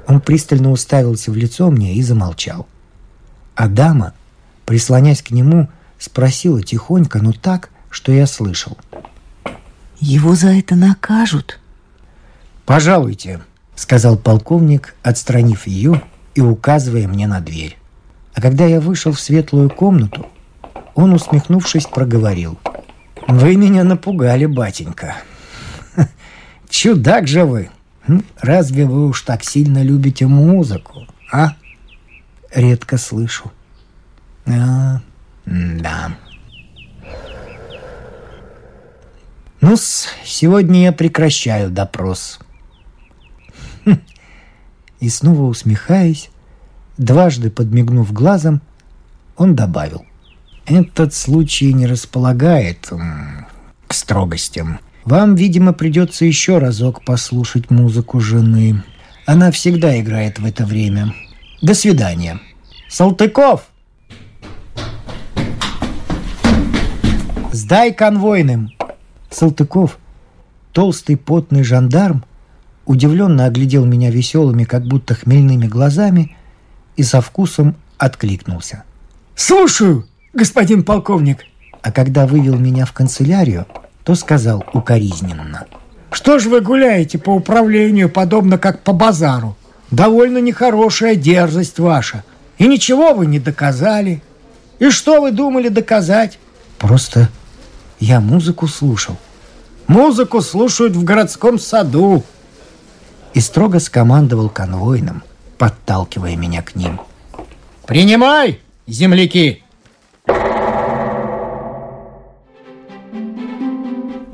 Он 0.09 0.21
пристально 0.21 0.73
уставился 0.73 1.31
в 1.31 1.37
лицо 1.37 1.71
мне 1.71 1.95
и 1.95 2.03
замолчал.— 2.03 2.67
а 3.59 3.67
дама, 3.67 4.13
прислонясь 4.69 5.23
к 5.23 5.31
нему, 5.31 5.71
спросила 5.99 6.63
тихонько, 6.63 7.21
но 7.21 7.33
так, 7.33 7.71
что 7.89 8.13
я 8.13 8.27
слышал. 8.27 8.77
«Его 9.99 10.35
за 10.35 10.49
это 10.49 10.77
накажут?» 10.77 11.59
«Пожалуйте»,— 12.67 13.41
сказал 13.75 14.19
полковник, 14.19 14.95
отстранив 15.03 15.67
ее 15.67 16.03
и 16.35 16.43
указывая 16.43 17.09
мне 17.09 17.27
на 17.27 17.41
дверь. 17.41 17.79
А 18.35 18.43
когда 18.43 18.67
я 18.67 18.79
вышел 18.83 19.13
в 19.13 19.21
светлую 19.21 19.71
комнату, 19.71 20.27
он, 20.95 21.15
усмехнувшись, 21.15 21.87
проговорил. 21.87 22.59
«Вы 23.27 23.57
меня 23.57 23.85
напугали, 23.85 24.45
батенька. 24.45 25.17
Чудак 26.69 27.27
же 27.27 27.47
вы. 27.47 27.71
Разве 28.39 28.85
вы 28.85 29.07
уж 29.07 29.23
так 29.23 29.45
сильно 29.45 29.83
любите 29.83 30.27
музыку, 30.27 31.07
а?» 31.33 31.55
редко 32.55 32.99
слышу. 32.99 33.51
А, 34.51 35.01
да. 35.47 36.17
ну 39.61 39.77
сегодня 39.77 40.83
я 40.85 40.93
прекращаю 40.93 41.71
допрос. 41.71 42.39
Хм. 43.85 44.01
И 45.01 45.09
снова 45.09 45.43
усмехаясь, 45.43 46.31
дважды 46.97 47.51
подмигнув 47.51 48.13
глазом, 48.13 48.61
он 49.37 49.55
добавил. 49.55 50.05
Этот 50.67 51.15
случай 51.15 51.73
не 51.73 51.87
располагает 51.87 52.91
к 53.87 53.95
строгостям. 53.95 54.81
Вам, 55.05 55.35
видимо, 55.35 55.73
придется 55.73 56.27
еще 56.27 56.59
разок 56.59 57.03
послушать 57.05 57.71
музыку 57.71 58.21
жены. 58.21 58.83
Она 59.25 59.51
всегда 59.51 59.99
играет 59.99 60.39
в 60.39 60.45
это 60.45 60.67
время. 60.67 61.15
До 61.63 61.75
свидания. 61.75 62.41
Салтыков! 62.91 63.71
Сдай 67.69 67.93
конвойным!» 67.93 68.71
Салтыков, 69.29 69.99
толстый 70.73 71.19
потный 71.19 71.63
жандарм, 71.65 72.25
удивленно 72.87 73.45
оглядел 73.45 73.85
меня 73.85 74.11
веселыми, 74.11 74.65
как 74.65 74.87
будто 74.87 75.13
хмельными 75.13 75.67
глазами 75.67 76.35
и 76.97 77.03
со 77.03 77.21
вкусом 77.21 77.75
откликнулся. 77.99 78.85
«Слушаю, 79.35 80.07
господин 80.33 80.83
полковник!» 80.83 81.45
А 81.83 81.93
когда 81.93 82.27
вывел 82.27 82.57
меня 82.57 82.87
в 82.87 82.95
канцелярию, 82.95 83.67
то 84.03 84.15
сказал 84.15 84.65
укоризненно. 84.73 85.67
«Что 86.11 86.39
ж 86.39 86.47
вы 86.47 86.63
гуляете 86.63 87.19
по 87.19 87.35
управлению, 87.35 88.09
подобно 88.09 88.57
как 88.57 88.81
по 88.81 88.95
базару? 88.95 89.59
Довольно 89.91 90.39
нехорошая 90.39 91.17
дерзость 91.17 91.79
ваша. 91.79 92.25
И 92.57 92.67
ничего 92.67 93.13
вы 93.13 93.27
не 93.27 93.39
доказали. 93.39 94.23
И 94.79 94.89
что 94.89 95.21
вы 95.21 95.33
думали 95.33 95.69
доказать?» 95.69 96.39
«Просто 96.79 97.29
я 98.01 98.21
музыку 98.21 98.67
слушал». 98.67 99.17
«Музыку 99.87 100.43
слушают 100.43 100.95
в 100.95 101.05
городском 101.05 101.59
саду», 101.59 102.23
и 103.39 103.41
строго 103.41 103.79
скомандовал 103.79 104.49
конвойным, 104.49 105.23
подталкивая 105.59 106.35
меня 106.35 106.61
к 106.61 106.75
ним. 106.75 107.01
«Принимай, 107.87 108.61
земляки!» 108.89 109.63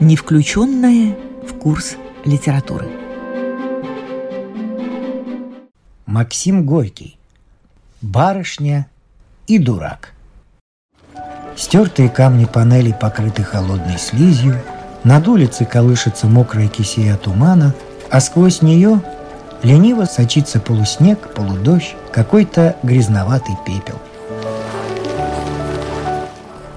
Не 0.00 0.16
включенная 0.16 1.18
в 1.46 1.52
курс 1.58 1.96
литературы. 2.24 2.88
Максим 6.06 6.64
Горький. 6.64 7.18
Барышня 8.00 8.86
и 9.46 9.58
дурак. 9.58 10.13
Стертые 11.56 12.08
камни 12.08 12.46
панелей 12.46 12.94
покрыты 12.94 13.42
холодной 13.44 13.98
слизью, 13.98 14.60
над 15.04 15.28
улицей 15.28 15.66
колышется 15.66 16.26
мокрая 16.26 16.68
кисея 16.68 17.16
тумана, 17.16 17.74
а 18.10 18.20
сквозь 18.20 18.62
нее 18.62 19.00
лениво 19.62 20.04
сочится 20.04 20.58
полуснег, 20.58 21.32
полудождь, 21.34 21.94
какой-то 22.12 22.76
грязноватый 22.82 23.56
пепел. 23.64 23.98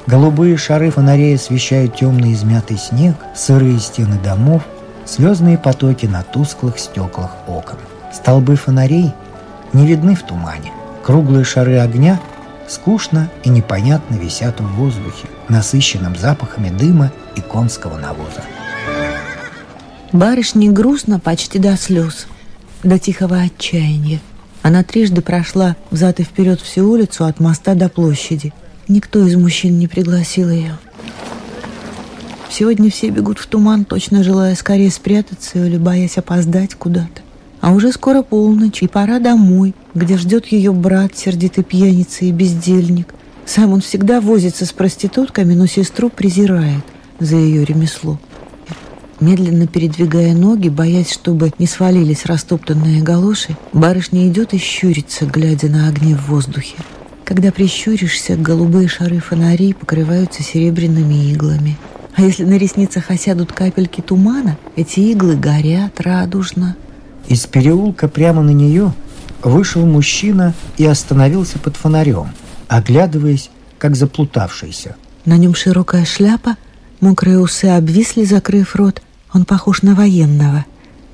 Голубые 0.06 0.56
шары 0.56 0.90
фонарей 0.90 1.36
освещают 1.36 1.96
темный 1.96 2.34
измятый 2.34 2.78
снег, 2.78 3.16
сырые 3.36 3.80
стены 3.80 4.18
домов, 4.24 4.62
слезные 5.06 5.58
потоки 5.58 6.06
на 6.06 6.24
тусклых 6.24 6.80
стеклах 6.80 7.32
окон. 7.48 7.78
Столбы 8.14 8.56
фонарей 8.56 9.12
не 9.74 9.86
видны 9.86 10.16
в 10.16 10.24
тумане. 10.24 10.72
Круглые 11.04 11.44
шары 11.44 11.78
огня 11.80 12.20
скучно 12.68 13.32
и 13.44 13.50
непонятно 13.50 14.16
висят 14.16 14.60
в 14.60 14.68
воздухе, 14.76 15.28
насыщенном 15.50 16.16
запахами 16.16 16.70
дыма 16.70 17.12
и 17.36 17.42
конского 17.42 17.98
навоза. 17.98 18.44
Барышне 20.14 20.70
грустно 20.70 21.20
почти 21.20 21.60
до 21.60 21.76
слез, 21.78 22.28
до 22.84 22.98
тихого 23.00 23.42
отчаяния. 23.42 24.20
Она 24.62 24.84
трижды 24.84 25.22
прошла 25.22 25.76
взад 25.92 26.20
и 26.20 26.24
вперед 26.24 26.62
всю 26.62 26.90
улицу 26.90 27.26
от 27.26 27.40
моста 27.40 27.76
до 27.76 27.90
площади. 27.90 28.54
Никто 28.88 29.26
из 29.26 29.36
мужчин 29.36 29.78
не 29.80 29.88
пригласил 29.88 30.50
ее. 30.50 30.78
Сегодня 32.50 32.90
все 32.90 33.10
бегут 33.10 33.40
в 33.40 33.48
туман, 33.48 33.86
точно 33.86 34.24
желая 34.24 34.56
скорее 34.56 34.90
спрятаться 34.90 35.64
или 35.64 35.78
боясь 35.78 36.18
опоздать 36.18 36.76
куда-то. 36.76 37.22
А 37.62 37.72
уже 37.72 37.92
скоро 37.92 38.22
полночь, 38.22 38.84
и 38.84 38.88
пора 38.88 39.20
домой, 39.20 39.74
где 39.94 40.18
ждет 40.18 40.48
ее 40.48 40.72
брат, 40.72 41.18
сердитый 41.18 41.64
пьяница 41.64 42.26
и 42.26 42.32
бездельник. 42.32 43.14
Сам 43.46 43.74
он 43.74 43.82
всегда 43.82 44.22
возится 44.22 44.66
с 44.66 44.72
проститутками, 44.72 45.54
но 45.54 45.66
сестру 45.66 46.10
презирает 46.10 46.84
за 47.20 47.36
ее 47.36 47.66
ремесло. 47.66 48.20
Медленно 49.20 49.66
передвигая 49.66 50.36
ноги, 50.36 50.70
боясь, 50.70 51.12
чтобы 51.12 51.52
не 51.58 51.66
свалились 51.66 52.26
растоптанные 52.26 53.02
галоши, 53.02 53.58
барышня 53.74 54.28
идет 54.28 54.54
и 54.54 54.60
щурится, 54.60 55.26
глядя 55.26 55.70
на 55.70 55.88
огни 55.88 56.14
в 56.14 56.28
воздухе. 56.28 56.76
Когда 57.24 57.52
прищуришься, 57.52 58.36
голубые 58.38 58.88
шары 58.88 59.20
фонарей 59.20 59.74
покрываются 59.74 60.44
серебряными 60.44 61.32
иглами. 61.32 61.78
А 62.16 62.22
если 62.22 62.46
на 62.46 62.58
ресницах 62.58 63.12
осядут 63.12 63.52
капельки 63.52 64.02
тумана, 64.02 64.58
эти 64.76 65.00
иглы 65.00 65.36
горят 65.36 66.00
радужно. 66.00 66.76
Из 67.28 67.46
переулка 67.46 68.08
прямо 68.08 68.42
на 68.42 68.52
нее 68.52 68.94
вышел 69.44 69.86
мужчина 69.86 70.54
и 70.78 70.86
остановился 70.86 71.60
под 71.60 71.76
фонарем, 71.76 72.30
оглядываясь, 72.68 73.50
как 73.78 73.96
заплутавшийся. 73.96 74.96
На 75.26 75.38
нем 75.38 75.54
широкая 75.54 76.06
шляпа, 76.06 76.56
мокрые 77.02 77.40
усы 77.40 77.66
обвисли, 77.66 78.24
закрыв 78.24 78.76
рот, 78.76 79.02
он 79.34 79.46
похож 79.46 79.82
на 79.82 79.94
военного. 79.94 80.66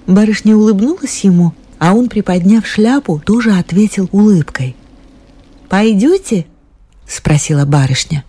Барышня 0.06 0.56
улыбнулась 0.56 1.24
ему, 1.24 1.54
а 1.80 1.94
он, 1.94 2.10
приподняв 2.10 2.66
шляпу, 2.66 3.22
тоже 3.26 3.52
ответил 3.54 4.08
улыбкой. 4.12 4.76
«Пойдете?»— 5.68 6.46
спросила 7.08 7.66
барышня. 7.66 8.24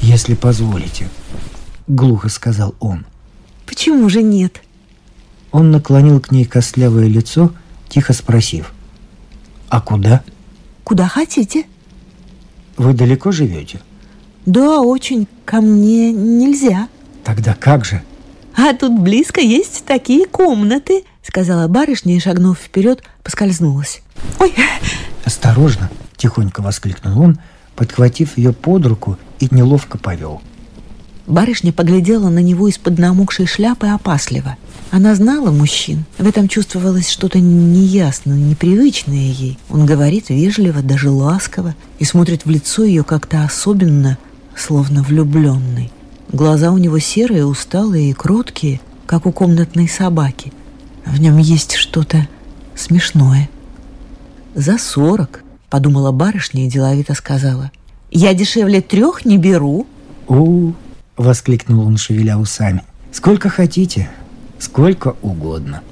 «Если 0.00 0.34
позволите»,— 0.34 1.08
глухо 1.88 2.28
сказал 2.28 2.74
он. 2.78 3.06
«Почему 3.66 4.08
же 4.08 4.22
нет?» 4.22 4.62
Он 5.52 5.70
наклонил 5.70 6.20
к 6.20 6.30
ней 6.30 6.44
костлявое 6.44 7.06
лицо, 7.06 7.52
тихо 7.88 8.12
спросив. 8.12 8.72
«А 9.68 9.80
куда?» 9.80 10.22
«Куда 10.84 11.06
хотите». 11.06 11.64
«Вы 12.76 12.94
далеко 12.94 13.32
живете?» 13.32 13.80
«Да, 14.46 14.80
очень. 14.80 15.26
Ко 15.44 15.60
мне 15.60 16.12
нельзя». 16.12 16.88
«Тогда 17.24 17.54
как 17.54 17.84
же?» 17.84 18.02
«А 18.56 18.72
тут 18.72 18.98
близко 18.98 19.40
есть 19.40 19.84
такие 19.84 20.26
комнаты»,— 20.26 21.04
сказала 21.22 21.68
барышня 21.68 22.16
и, 22.16 22.20
шагнув 22.20 22.58
вперед, 22.58 23.02
поскользнулась. 23.22 24.02
«Ой!» 24.38 24.54
«Осторожно!»— 25.24 25.90
тихонько 26.16 26.62
воскликнул 26.62 27.20
он, 27.20 27.38
подхватив 27.76 28.38
ее 28.38 28.52
под 28.52 28.86
руку 28.86 29.18
и 29.38 29.48
неловко 29.50 29.98
повел. 29.98 30.40
Барышня 31.28 31.74
поглядела 31.74 32.30
на 32.30 32.38
него 32.38 32.68
из-под 32.68 32.98
намокшей 32.98 33.46
шляпы 33.46 33.88
опасливо. 33.88 34.56
Она 34.90 35.14
знала 35.14 35.50
мужчин. 35.50 36.06
В 36.16 36.26
этом 36.26 36.48
чувствовалось 36.48 37.10
что-то 37.10 37.38
неясное, 37.38 38.38
непривычное 38.38 39.30
ей. 39.30 39.58
Он 39.68 39.84
говорит 39.84 40.30
вежливо, 40.30 40.80
даже 40.80 41.10
ласково, 41.10 41.74
и 41.98 42.04
смотрит 42.04 42.46
в 42.46 42.50
лицо 42.50 42.82
ее 42.82 43.04
как-то 43.04 43.44
особенно, 43.44 44.16
словно 44.56 45.02
влюбленный. 45.02 45.92
Глаза 46.32 46.72
у 46.72 46.78
него 46.78 46.98
серые, 46.98 47.44
усталые 47.44 48.10
и 48.10 48.14
кроткие, 48.14 48.80
как 49.04 49.26
у 49.26 49.32
комнатной 49.32 49.86
собаки. 49.86 50.54
В 51.04 51.20
нем 51.20 51.36
есть 51.36 51.74
что-то 51.74 52.26
смешное. 52.74 53.50
«За 54.54 54.78
сорок»,— 54.78 55.44
подумала 55.68 56.10
барышня 56.10 56.64
и 56.64 56.70
деловито 56.70 57.12
сказала. 57.12 57.70
«Я 58.10 58.32
дешевле 58.32 58.80
трех 58.80 59.26
не 59.26 59.36
беру». 59.36 59.86
«У-у-у», 60.26 60.74
воскликнул 61.18 61.86
он, 61.86 61.98
шевеля 61.98 62.38
усами. 62.38 62.82
«Сколько 63.12 63.48
хотите, 63.50 64.08
сколько 64.58 65.16
угодно». 65.20 65.82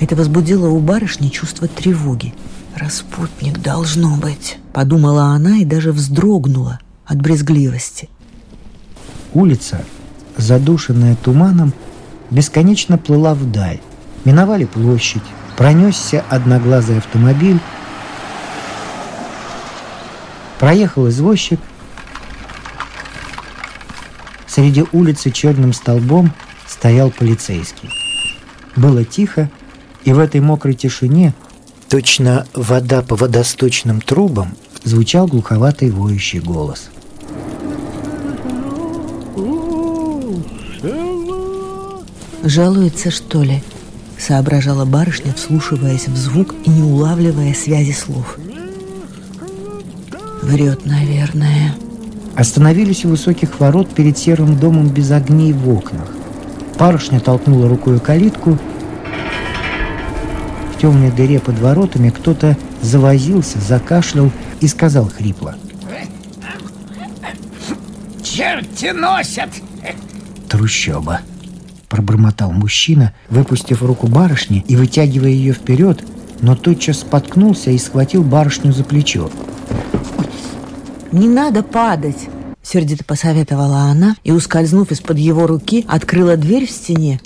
Это 0.00 0.16
возбудило 0.16 0.68
у 0.68 0.80
барышни 0.80 1.28
чувство 1.28 1.68
тревоги. 1.68 2.34
«Распутник 2.76 3.60
должно 3.60 4.16
быть»,— 4.16 4.58
подумала 4.72 5.26
она 5.26 5.58
и 5.58 5.64
даже 5.64 5.92
вздрогнула 5.92 6.80
от 7.06 7.20
брезгливости. 7.20 8.08
Улица, 9.32 9.84
задушенная 10.36 11.16
туманом, 11.16 11.72
бесконечно 12.30 12.98
плыла 12.98 13.34
вдаль. 13.34 13.80
Миновали 14.24 14.64
площадь, 14.64 15.22
пронесся 15.56 16.24
одноглазый 16.28 16.98
автомобиль, 16.98 17.60
проехал 20.58 21.08
извозчик. 21.08 21.60
Среди 24.54 24.84
улицы 24.92 25.32
черным 25.32 25.72
столбом 25.72 26.32
стоял 26.68 27.10
полицейский. 27.10 27.90
Было 28.76 29.04
тихо, 29.04 29.50
и 30.04 30.12
в 30.12 30.20
этой 30.20 30.40
мокрой 30.40 30.74
тишине, 30.74 31.34
точно 31.88 32.46
вода 32.54 33.02
по 33.02 33.16
водосточным 33.16 34.00
трубам, 34.00 34.56
звучал 34.84 35.26
глуховатый 35.26 35.90
воющий 35.90 36.38
голос. 36.38 36.90
«Жалуется, 42.44 43.10
что 43.10 43.42
ли?»— 43.42 43.60
соображала 44.18 44.84
барышня, 44.84 45.34
вслушиваясь 45.34 46.06
в 46.06 46.16
звук 46.16 46.54
и 46.64 46.70
не 46.70 46.82
улавливая 46.82 47.54
связи 47.54 47.90
слов. 47.90 48.38
«Врет, 50.42 50.86
наверное». 50.86 51.74
Остановились 52.36 53.04
у 53.04 53.10
высоких 53.10 53.60
ворот 53.60 53.94
перед 53.94 54.18
серым 54.18 54.58
домом 54.58 54.88
без 54.88 55.10
огней 55.12 55.52
в 55.52 55.68
окнах. 55.68 56.08
Барышня 56.78 57.20
толкнула 57.20 57.68
рукой 57.68 58.00
калитку. 58.00 58.58
В 60.74 60.80
темной 60.80 61.12
дыре 61.12 61.38
под 61.38 61.58
воротами 61.60 62.10
кто-то 62.10 62.56
завозился, 62.82 63.60
закашлял 63.60 64.30
и 64.60 64.66
сказал 64.66 65.08
хрипло. 65.08 65.54
черти 68.22 68.90
носят. 68.90 69.50
Трущоба. 70.48 71.20
Пробормотал 71.88 72.50
мужчина, 72.50 73.14
выпустив 73.28 73.82
руку 73.82 74.08
барышни 74.08 74.64
и 74.66 74.74
вытягивая 74.74 75.30
ее 75.30 75.52
вперед, 75.52 76.04
но 76.40 76.56
тотчас 76.56 77.00
споткнулся 77.00 77.70
и 77.70 77.78
схватил 77.78 78.24
барышню 78.24 78.72
за 78.72 78.82
плечо. 78.82 79.30
«Не 81.14 81.28
надо 81.28 81.62
падать!» 81.62 82.28
Сердито 82.60 83.04
посоветовала 83.04 83.82
она 83.82 84.16
и, 84.24 84.32
ускользнув 84.32 84.90
из-под 84.90 85.16
его 85.16 85.46
руки, 85.46 85.84
открыла 85.86 86.36
дверь 86.36 86.66
в 86.66 86.72
стене. 86.72 87.20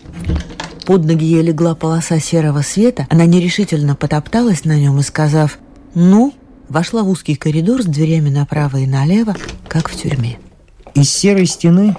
Под 0.84 1.06
ноги 1.06 1.24
ей 1.24 1.40
легла 1.40 1.74
полоса 1.74 2.20
серого 2.20 2.60
света, 2.60 3.06
она 3.08 3.24
нерешительно 3.24 3.94
потопталась 3.94 4.66
на 4.66 4.78
нем 4.78 4.98
и, 4.98 5.02
сказав 5.02 5.58
«Ну», 5.94 6.34
вошла 6.68 7.02
в 7.02 7.08
узкий 7.08 7.34
коридор 7.34 7.80
с 7.80 7.86
дверями 7.86 8.28
направо 8.28 8.76
и 8.76 8.86
налево, 8.86 9.34
как 9.68 9.88
в 9.88 9.96
тюрьме. 9.96 10.38
Из 10.92 11.08
серой 11.08 11.46
стены 11.46 11.96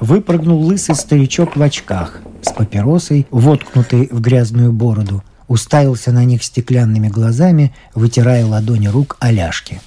выпрыгнул 0.00 0.60
лысый 0.60 0.96
старичок 0.96 1.56
в 1.56 1.62
очках 1.62 2.18
с 2.42 2.50
папиросой, 2.52 3.28
воткнутой 3.30 4.08
в 4.10 4.20
грязную 4.20 4.72
бороду, 4.72 5.22
уставился 5.46 6.10
на 6.10 6.24
них 6.24 6.42
стеклянными 6.42 7.06
глазами, 7.06 7.72
вытирая 7.94 8.44
ладони 8.44 8.88
рук 8.88 9.16
оляшки. 9.20 9.80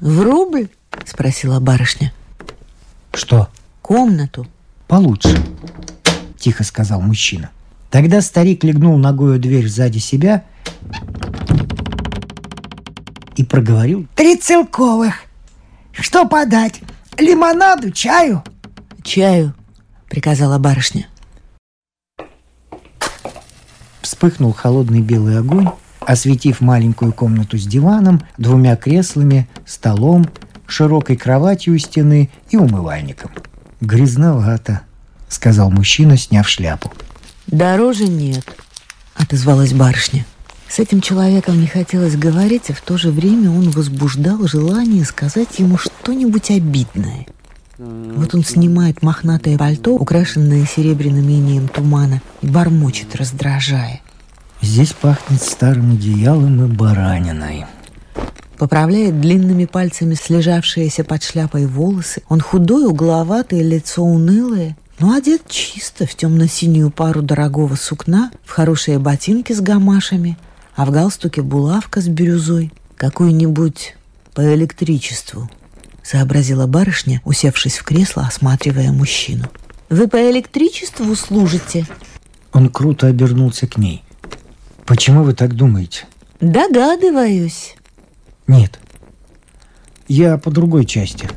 «В 0.00 0.22
рубль?»– 0.22 0.68
спросила 1.04 1.60
барышня. 1.60 2.12
«Что?» 3.12 3.48
«Комнату». 3.80 4.46
«Получше»,– 4.88 5.42
тихо 6.38 6.64
сказал 6.64 7.00
мужчина. 7.00 7.50
Тогда 7.90 8.20
старик 8.20 8.64
легнул 8.64 8.98
ногою 8.98 9.38
дверь 9.38 9.68
сзади 9.68 9.98
себя 9.98 10.44
и 13.36 13.44
проговорил 13.44 14.06
«Три 14.16 14.36
целковых. 14.36 15.22
Что 15.92 16.26
подать? 16.26 16.80
Лимонаду, 17.16 17.90
чаю?» 17.90 18.42
«Чаю»,— 19.02 19.54
приказала 20.08 20.58
барышня. 20.58 21.08
Вспыхнул 24.02 24.52
холодный 24.52 25.00
белый 25.00 25.38
огонь, 25.38 25.68
осветив 26.06 26.60
маленькую 26.60 27.12
комнату 27.12 27.58
с 27.58 27.66
диваном, 27.66 28.22
двумя 28.38 28.76
креслами, 28.76 29.48
столом, 29.66 30.26
широкой 30.66 31.16
кроватью 31.16 31.74
у 31.74 31.78
стены 31.78 32.30
и 32.50 32.56
умывальником. 32.56 33.30
«Грязновато»,— 33.80 34.82
сказал 35.28 35.70
мужчина, 35.70 36.16
сняв 36.16 36.48
шляпу. 36.48 36.92
«Дороже 37.46 38.08
нет»,— 38.08 38.44
отозвалась 39.14 39.72
барышня. 39.72 40.24
С 40.68 40.78
этим 40.78 41.00
человеком 41.00 41.60
не 41.60 41.66
хотелось 41.66 42.16
говорить, 42.16 42.70
а 42.70 42.74
в 42.74 42.80
то 42.80 42.96
же 42.96 43.10
время 43.10 43.50
он 43.50 43.70
возбуждал 43.70 44.46
желание 44.46 45.04
сказать 45.04 45.58
ему 45.58 45.78
что-нибудь 45.78 46.50
обидное. 46.50 47.26
Вот 47.78 48.34
он 48.34 48.42
снимает 48.42 49.02
мохнатое 49.02 49.58
пальто, 49.58 49.94
украшенное 49.94 50.66
серебряным 50.66 51.28
инеем 51.28 51.68
тумана, 51.68 52.22
и 52.40 52.46
бормочет, 52.46 53.14
раздражая. 53.14 54.00
«Здесь 54.66 54.94
пахнет 54.94 55.40
старым 55.40 55.92
одеялом 55.92 56.64
и 56.64 56.68
бараниной», 56.68 57.66
Поправляет 58.58 59.20
длинными 59.20 59.64
пальцами 59.64 60.14
слежавшиеся 60.14 61.04
под 61.04 61.22
шляпой 61.22 61.66
волосы. 61.66 62.22
Он 62.28 62.40
худой, 62.40 62.86
угловатый, 62.86 63.62
лицо 63.62 64.02
унылое, 64.02 64.76
но 64.98 65.14
одет 65.14 65.48
чисто 65.48 66.04
в 66.04 66.16
темно-синюю 66.16 66.90
пару 66.90 67.22
дорогого 67.22 67.76
сукна, 67.76 68.32
в 68.44 68.50
хорошие 68.50 68.98
ботинки 68.98 69.52
с 69.52 69.60
гамашами, 69.60 70.36
а 70.74 70.84
в 70.84 70.90
галстуке 70.90 71.42
булавка 71.42 72.00
с 72.00 72.08
бирюзой. 72.08 72.72
Какую-нибудь 72.96 73.94
по 74.34 74.52
электричеству, 74.52 75.48
сообразила 76.02 76.66
барышня, 76.66 77.22
усевшись 77.24 77.78
в 77.78 77.84
кресло, 77.84 78.24
осматривая 78.26 78.90
мужчину. 78.90 79.44
«Вы 79.90 80.08
по 80.08 80.16
электричеству 80.28 81.14
служите?» 81.14 81.86
Он 82.52 82.68
круто 82.68 83.06
обернулся 83.06 83.68
к 83.68 83.76
ней. 83.76 84.02
«Почему 84.86 85.24
вы 85.24 85.34
так 85.34 85.54
думаете?» 85.54 86.06
«Догадываюсь». 86.40 87.76
«Нет. 88.46 88.78
Я 90.06 90.38
по 90.38 90.50
другой 90.50 90.86
части». 90.86 91.28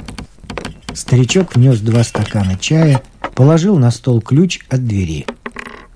Старичок 0.94 1.56
внес 1.56 1.80
два 1.80 2.04
стакана 2.04 2.58
чая, 2.58 3.02
положил 3.34 3.78
на 3.78 3.90
стол 3.90 4.22
ключ 4.22 4.60
от 4.70 4.86
двери. 4.86 5.26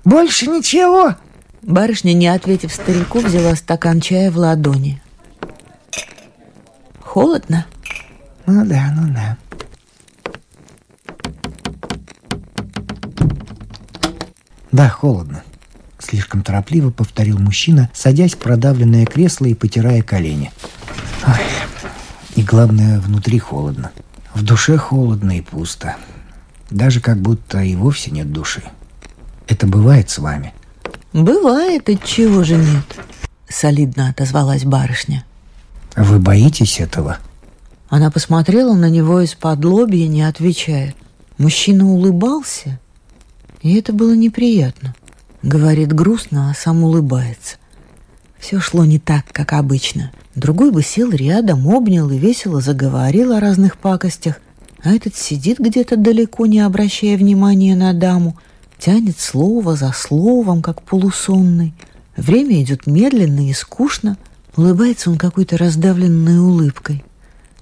«Больше 0.04 0.48
ничего?» 0.48 1.14
Барышня, 1.62 2.12
не 2.12 2.26
ответив 2.26 2.72
старику, 2.72 3.20
взяла 3.20 3.54
стакан 3.54 4.00
чая 4.00 4.30
в 4.30 4.36
ладони. 4.36 5.00
«Холодно?» 7.00 7.66
«Ну 8.46 8.66
да, 8.66 8.92
ну 8.96 9.14
да». 9.14 9.38
«Да, 14.72 14.88
холодно»,— 14.88 15.42
слишком 16.14 16.42
торопливо 16.42 16.90
повторил 16.90 17.38
мужчина, 17.38 17.90
садясь 17.92 18.34
в 18.34 18.38
продавленное 18.38 19.04
кресло 19.04 19.46
и 19.46 19.54
потирая 19.54 20.00
колени. 20.00 20.52
Ой, 21.26 21.34
и 22.36 22.42
главное, 22.42 23.00
внутри 23.00 23.40
холодно. 23.40 23.90
В 24.32 24.44
душе 24.44 24.76
холодно 24.76 25.36
и 25.36 25.40
пусто. 25.40 25.96
Даже 26.70 27.00
как 27.00 27.18
будто 27.18 27.60
и 27.60 27.74
вовсе 27.74 28.12
нет 28.12 28.30
души. 28.32 28.62
Это 29.48 29.66
бывает 29.66 30.08
с 30.08 30.18
вами? 30.18 30.54
Бывает, 31.12 31.88
от 31.88 32.04
чего 32.04 32.44
же 32.44 32.56
нет? 32.56 32.84
Солидно 33.48 34.10
отозвалась 34.10 34.64
барышня. 34.64 35.24
Вы 35.96 36.20
боитесь 36.20 36.78
этого? 36.78 37.18
Она 37.88 38.12
посмотрела 38.12 38.74
на 38.74 38.88
него 38.88 39.20
из-под 39.20 39.64
лобья, 39.64 40.06
не 40.06 40.22
отвечая. 40.22 40.94
Мужчина 41.38 41.86
улыбался, 41.86 42.78
и 43.62 43.74
это 43.74 43.92
было 43.92 44.14
неприятно. 44.14 44.94
Говорит 45.44 45.92
грустно, 45.92 46.50
а 46.50 46.54
сам 46.54 46.84
улыбается. 46.84 47.56
Все 48.38 48.60
шло 48.60 48.86
не 48.86 48.98
так, 48.98 49.26
как 49.30 49.52
обычно. 49.52 50.10
Другой 50.34 50.70
бы 50.70 50.82
сел 50.82 51.10
рядом, 51.10 51.68
обнял 51.68 52.08
и 52.08 52.16
весело 52.16 52.62
заговорил 52.62 53.32
о 53.32 53.40
разных 53.40 53.76
пакостях, 53.76 54.40
а 54.82 54.94
этот 54.94 55.16
сидит 55.16 55.58
где-то 55.58 55.98
далеко, 55.98 56.46
не 56.46 56.60
обращая 56.60 57.18
внимания 57.18 57.76
на 57.76 57.92
даму, 57.92 58.38
тянет 58.78 59.20
слово 59.20 59.76
за 59.76 59.92
словом, 59.92 60.62
как 60.62 60.80
полусонный. 60.80 61.74
Время 62.16 62.62
идет 62.62 62.86
медленно 62.86 63.46
и 63.46 63.52
скучно. 63.52 64.16
Улыбается 64.56 65.10
он 65.10 65.18
какой-то 65.18 65.58
раздавленной 65.58 66.38
улыбкой. 66.38 67.04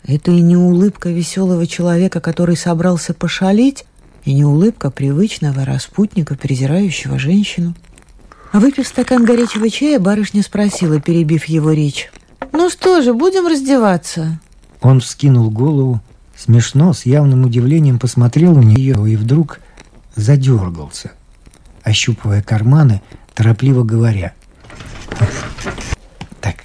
Это 0.05 0.31
и 0.31 0.41
не 0.41 0.57
улыбка 0.57 1.09
веселого 1.09 1.67
человека, 1.67 2.21
который 2.21 2.57
собрался 2.57 3.13
пошалить, 3.13 3.85
и 4.25 4.35
не 4.35 4.45
улыбка 4.45 4.91
привычного 4.91 5.65
распутника, 5.65 6.37
презирающего 6.37 7.19
женщину. 7.19 7.75
Выпив 8.53 8.87
стакан 8.87 9.25
горячего 9.25 9.71
чая, 9.71 9.99
барышня 9.99 10.43
спросила, 10.43 11.01
перебив 11.01 11.47
его 11.47 11.73
речь. 11.73 12.11
«Ну 12.53 12.69
что 12.69 13.01
же, 13.03 13.15
будем 13.15 13.47
раздеваться?» 13.47 14.39
Он 14.83 15.01
вскинул 15.01 15.51
голову, 15.51 16.01
смешно, 16.37 16.93
с 16.93 17.07
явным 17.07 17.45
удивлением 17.45 17.99
посмотрел 17.99 18.55
на 18.55 18.61
нее 18.61 18.97
и 19.11 19.17
вдруг 19.17 19.61
задергался, 20.17 21.13
ощупывая 21.83 22.43
карманы, 22.43 23.01
торопливо 23.35 23.85
говоря. 23.85 24.35
«Так, 26.41 26.57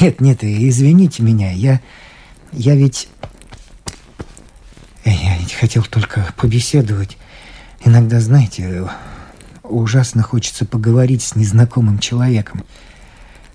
нет, 0.00 0.20
нет, 0.20 0.42
извините 0.42 1.22
меня, 1.22 1.52
я, 1.52 1.80
я 2.52 2.74
ведь... 2.74 3.08
Я 5.04 5.38
ведь 5.38 5.54
хотел 5.54 5.82
только 5.84 6.32
побеседовать. 6.36 7.16
Иногда, 7.84 8.20
знаете, 8.20 8.88
ужасно 9.62 10.22
хочется 10.22 10.64
поговорить 10.64 11.22
с 11.22 11.34
незнакомым 11.34 11.98
человеком. 11.98 12.64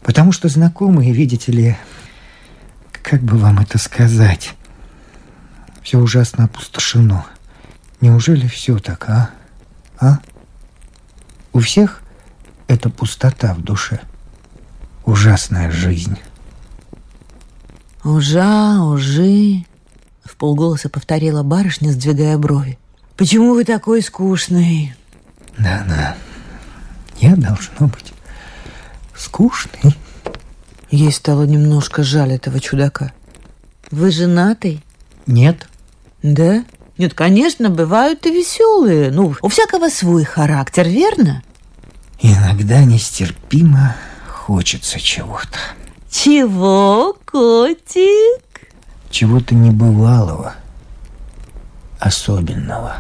Потому 0.02 0.32
что 0.32 0.50
знакомые, 0.50 1.14
видите 1.14 1.52
ли, 1.52 1.78
как 2.92 3.22
бы 3.22 3.38
вам 3.38 3.60
это 3.60 3.78
сказать, 3.78 4.54
все 5.84 6.00
ужасно 6.00 6.46
опустошено. 6.46 7.26
Неужели 8.02 8.48
все 8.48 8.80
так, 8.80 9.10
а? 9.10 9.30
А? 10.00 10.20
У 11.54 11.60
всех 11.60 12.02
это 12.68 12.90
пустота 12.90 13.54
в 13.54 13.62
душе. 13.62 14.02
Ужасная 15.06 15.72
жизнь. 15.72 16.18
«Ужа, 18.04 18.82
ужи!»— 18.82 19.66
в 20.26 20.36
полголоса 20.36 20.90
повторила 20.90 21.44
барышня, 21.44 21.92
сдвигая 21.92 22.38
брови. 22.38 22.78
«Почему 23.16 23.54
вы 23.54 23.64
такой 23.64 24.02
скучный?» 24.02 24.94
Да-да, 25.58 26.18
я 27.20 27.36
должно 27.38 27.88
быть 27.88 28.14
скучный. 29.16 29.96
Ей 30.92 31.12
стало 31.14 31.44
немножко 31.44 32.04
жаль 32.04 32.34
этого 32.34 32.60
чудака. 32.60 33.14
«Вы 33.92 34.12
женатый?» 34.12 34.84
Нет. 35.26 35.68
«Да?» 36.22 36.66
Нет, 36.98 37.14
конечно, 37.14 37.70
бывают 37.70 38.26
и 38.26 38.32
веселые. 38.32 39.12
Ну, 39.12 39.36
у 39.42 39.48
всякого 39.50 39.90
свой 39.90 40.24
характер, 40.24 40.88
верно? 40.88 41.44
Иногда 42.22 42.84
нестерпимо 42.86 43.96
хочется 44.28 45.00
чего-то. 45.00 45.60
Чего, 46.10 47.18
котик? 47.26 48.45
Чего-то 49.16 49.56
небывалого. 49.56 50.56
особенного. 52.00 52.98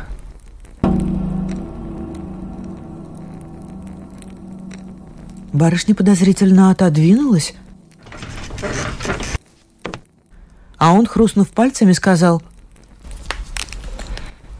Барышня 5.51 5.93
подозрительно 5.93 6.71
отодвинулась, 6.71 7.53
а 10.77 10.93
он, 10.93 11.05
хрустнув 11.05 11.49
пальцами, 11.49 11.91
сказал 11.91 12.41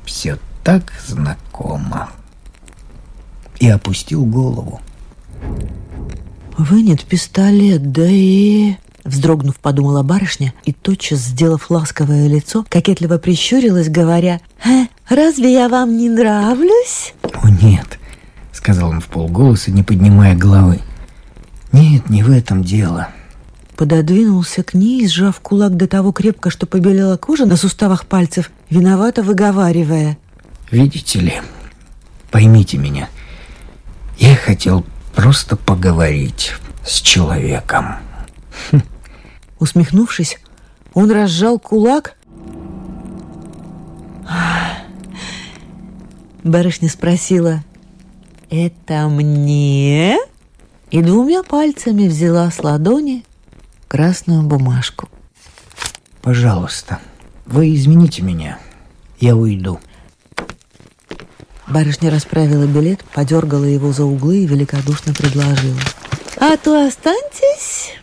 «Все 0.04 0.38
так 0.62 0.92
знакомо» 1.08 2.10
и 3.62 3.70
опустил 3.70 4.26
голову. 4.26 4.82
«Вынет 6.58 7.06
пистолет, 7.06 7.94
да 7.94 8.06
и...» 8.06 8.76
Вздрогнув, 9.06 9.56
подумала 9.60 10.02
барышня 10.02 10.54
и, 10.64 10.74
тотчас, 10.74 11.20
сделав 11.20 11.70
ласковое 11.70 12.28
лицо, 12.28 12.66
кокетливо 12.70 13.20
прищурилась, 13.20 13.88
говоря, 13.88 14.42
«Э, 14.66 14.88
«Разве 15.08 15.54
я 15.54 15.70
вам 15.70 15.96
не 15.96 16.10
нравлюсь?» 16.10 17.14
«О, 17.22 17.48
нет»,— 17.48 18.00
сказал 18.52 18.90
он 18.90 19.02
в 19.02 19.06
полголоса, 19.06 19.70
не 19.70 19.84
поднимая 19.84 20.36
головы. 20.36 20.82
«Нет, 21.72 22.10
не 22.10 22.24
в 22.24 22.32
этом 22.32 22.64
дело». 22.64 23.10
Пододвинулся 23.76 24.64
к 24.64 24.74
ней, 24.74 25.08
сжав 25.08 25.40
кулак 25.40 25.76
до 25.76 25.88
того 25.88 26.12
крепко, 26.12 26.50
что 26.50 26.66
побелела 26.66 27.18
кожа 27.18 27.46
на 27.46 27.58
суставах 27.58 28.08
пальцев, 28.08 28.50
виновато 28.72 29.22
выговаривая. 29.22 30.18
«Видите 30.72 31.20
ли, 31.20 31.34
поймите 32.32 32.78
меня, 32.80 33.10
я 34.18 34.36
хотел 34.36 34.84
просто 35.14 35.56
поговорить 35.58 36.54
с 36.84 37.02
человеком». 37.02 37.98
Усмехнувшись, 39.66 40.38
он 40.94 41.10
разжал 41.10 41.58
кулак. 41.58 42.18
Барышня 46.44 46.88
спросила, 46.88 47.64
«Это 48.52 49.08
мне?» 49.08 50.20
И 50.92 51.02
двумя 51.02 51.42
пальцами 51.42 52.08
взяла 52.08 52.52
с 52.52 52.64
ладони 52.64 53.26
красную 53.88 54.44
бумажку. 54.44 55.10
«Пожалуйста, 56.22 57.00
вы 57.48 57.74
извините 57.74 58.22
меня, 58.22 58.60
я 59.20 59.36
уйду». 59.36 59.80
Барышня 61.66 62.12
расправила 62.12 62.68
билет, 62.68 63.04
подергала 63.16 63.66
его 63.66 63.92
за 63.92 64.06
углы 64.06 64.44
и 64.44 64.46
великодушно 64.46 65.16
предложила. 65.16 65.80
«А 66.38 66.56
то 66.56 66.86
останьтесь, 66.86 67.96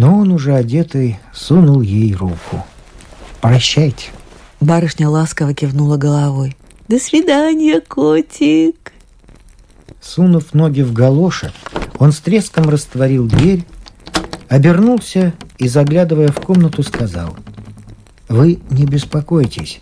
но 0.00 0.16
он 0.16 0.32
уже 0.32 0.54
одетый 0.54 1.18
сунул 1.30 1.82
ей 1.82 2.14
руку. 2.14 2.64
«Прощайте». 3.42 4.06
Барышня 4.58 5.10
ласково 5.10 5.52
кивнула 5.52 5.98
головой. 5.98 6.56
«До 6.88 6.98
свидания, 6.98 7.82
котик!» 7.82 8.94
Сунув 10.00 10.54
ноги 10.54 10.80
в 10.80 10.94
галоши, 10.94 11.52
он 11.98 12.12
с 12.12 12.20
треском 12.20 12.70
растворил 12.70 13.26
дверь, 13.26 13.66
обернулся 14.48 15.34
и, 15.58 15.68
заглядывая 15.68 16.28
в 16.28 16.40
комнату, 16.40 16.82
сказал 16.82 17.36
«Вы 18.26 18.58
не 18.70 18.86
беспокойтесь, 18.86 19.80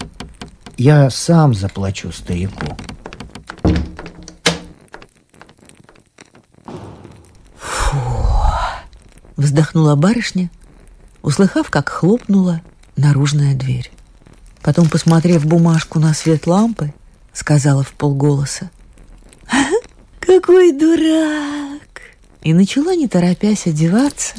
я 0.77 1.11
сам 1.11 1.55
заплачу 1.55 2.11
старику». 2.11 2.77
Вздохнула 9.39 9.95
барышня, 9.95 10.51
услыхав, 11.23 11.71
как 11.71 11.89
хлопнула 11.89 12.61
наружная 12.97 13.55
дверь. 13.55 13.89
Потом, 14.63 14.89
посмотрев 14.89 15.47
бумажку 15.47 16.01
на 16.01 16.13
свет 16.13 16.49
лампы, 16.49 16.93
сказала 17.33 17.85
в 17.85 17.93
полголоса. 17.93 18.69
«Какой 20.19 20.73
дурак!» 20.73 22.01
И 22.43 22.53
начала, 22.53 22.97
не 22.97 23.07
торопясь, 23.07 23.69
одеваться, 23.69 24.35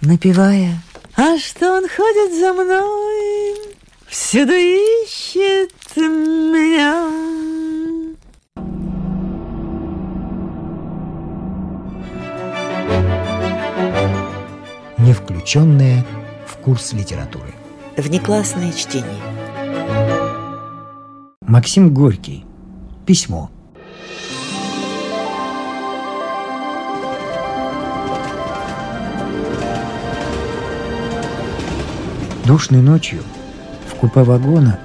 напевая. 0.00 0.82
«А 1.14 1.36
что 1.38 1.76
он 1.76 1.86
ходит 1.86 2.38
за 2.40 2.54
мной? 2.54 3.76
Всюду 4.06 4.54
ищет 4.54 5.74
меня!» 5.94 7.17
Не 15.48 15.62
включенные 15.62 16.04
в 16.46 16.56
курс 16.58 16.92
литературы. 16.92 17.54
Внеклассное 17.96 18.70
чтение. 18.72 19.08
Максим 21.40 21.94
Горький. 21.94 22.44
Письмо. 23.06 23.50
Душной 32.44 32.82
ночью 32.82 33.22
в 33.90 33.94
купе 33.94 34.22
вагона 34.22 34.78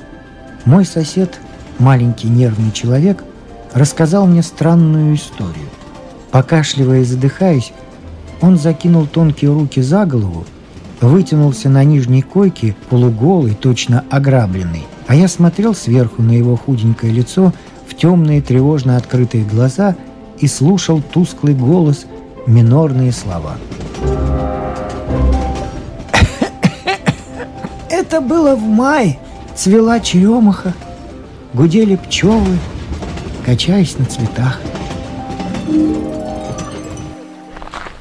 мой 0.63 0.86
сосед, 0.86 1.39
маленький 1.80 2.30
нервный 2.30 2.71
человек, 2.71 3.26
рассказал 3.73 4.28
мне 4.28 4.41
странную 4.41 5.15
историю. 5.15 5.67
Покашливая 6.32 7.02
и 7.02 7.04
задыхаясь, 7.04 7.73
он 8.41 8.58
закинул 8.58 9.08
тонкие 9.08 9.54
руки 9.54 9.82
за 9.82 10.06
голову, 10.06 10.45
вытянулся 11.04 11.70
на 11.70 11.84
нижней 11.84 12.22
койке, 12.22 12.76
полуголый, 12.89 13.56
точно 13.56 14.06
ограбленный, 14.10 14.88
а 15.08 15.16
я 15.16 15.28
смотрел 15.28 15.76
сверху 15.76 16.22
на 16.22 16.32
его 16.32 16.56
худенькое 16.56 17.12
лицо 17.12 17.54
в 17.88 17.94
темные 17.94 18.42
тревожно 18.42 18.96
открытые 18.96 19.44
глаза 19.44 19.96
и 20.39 20.48
слушал 20.48 21.02
тусклый 21.02 21.54
голос, 21.54 22.06
минорные 22.48 23.12
слова. 23.12 23.58
Это 27.89 28.22
было 28.22 28.56
в 28.56 28.63
мае. 28.63 29.20
Цвела 29.56 30.00
черемаха, 30.00 30.74
гудели 31.54 31.96
пчелы, 31.96 32.58
качаясь 33.46 33.98
на 34.00 34.06
цветах. 34.06 34.60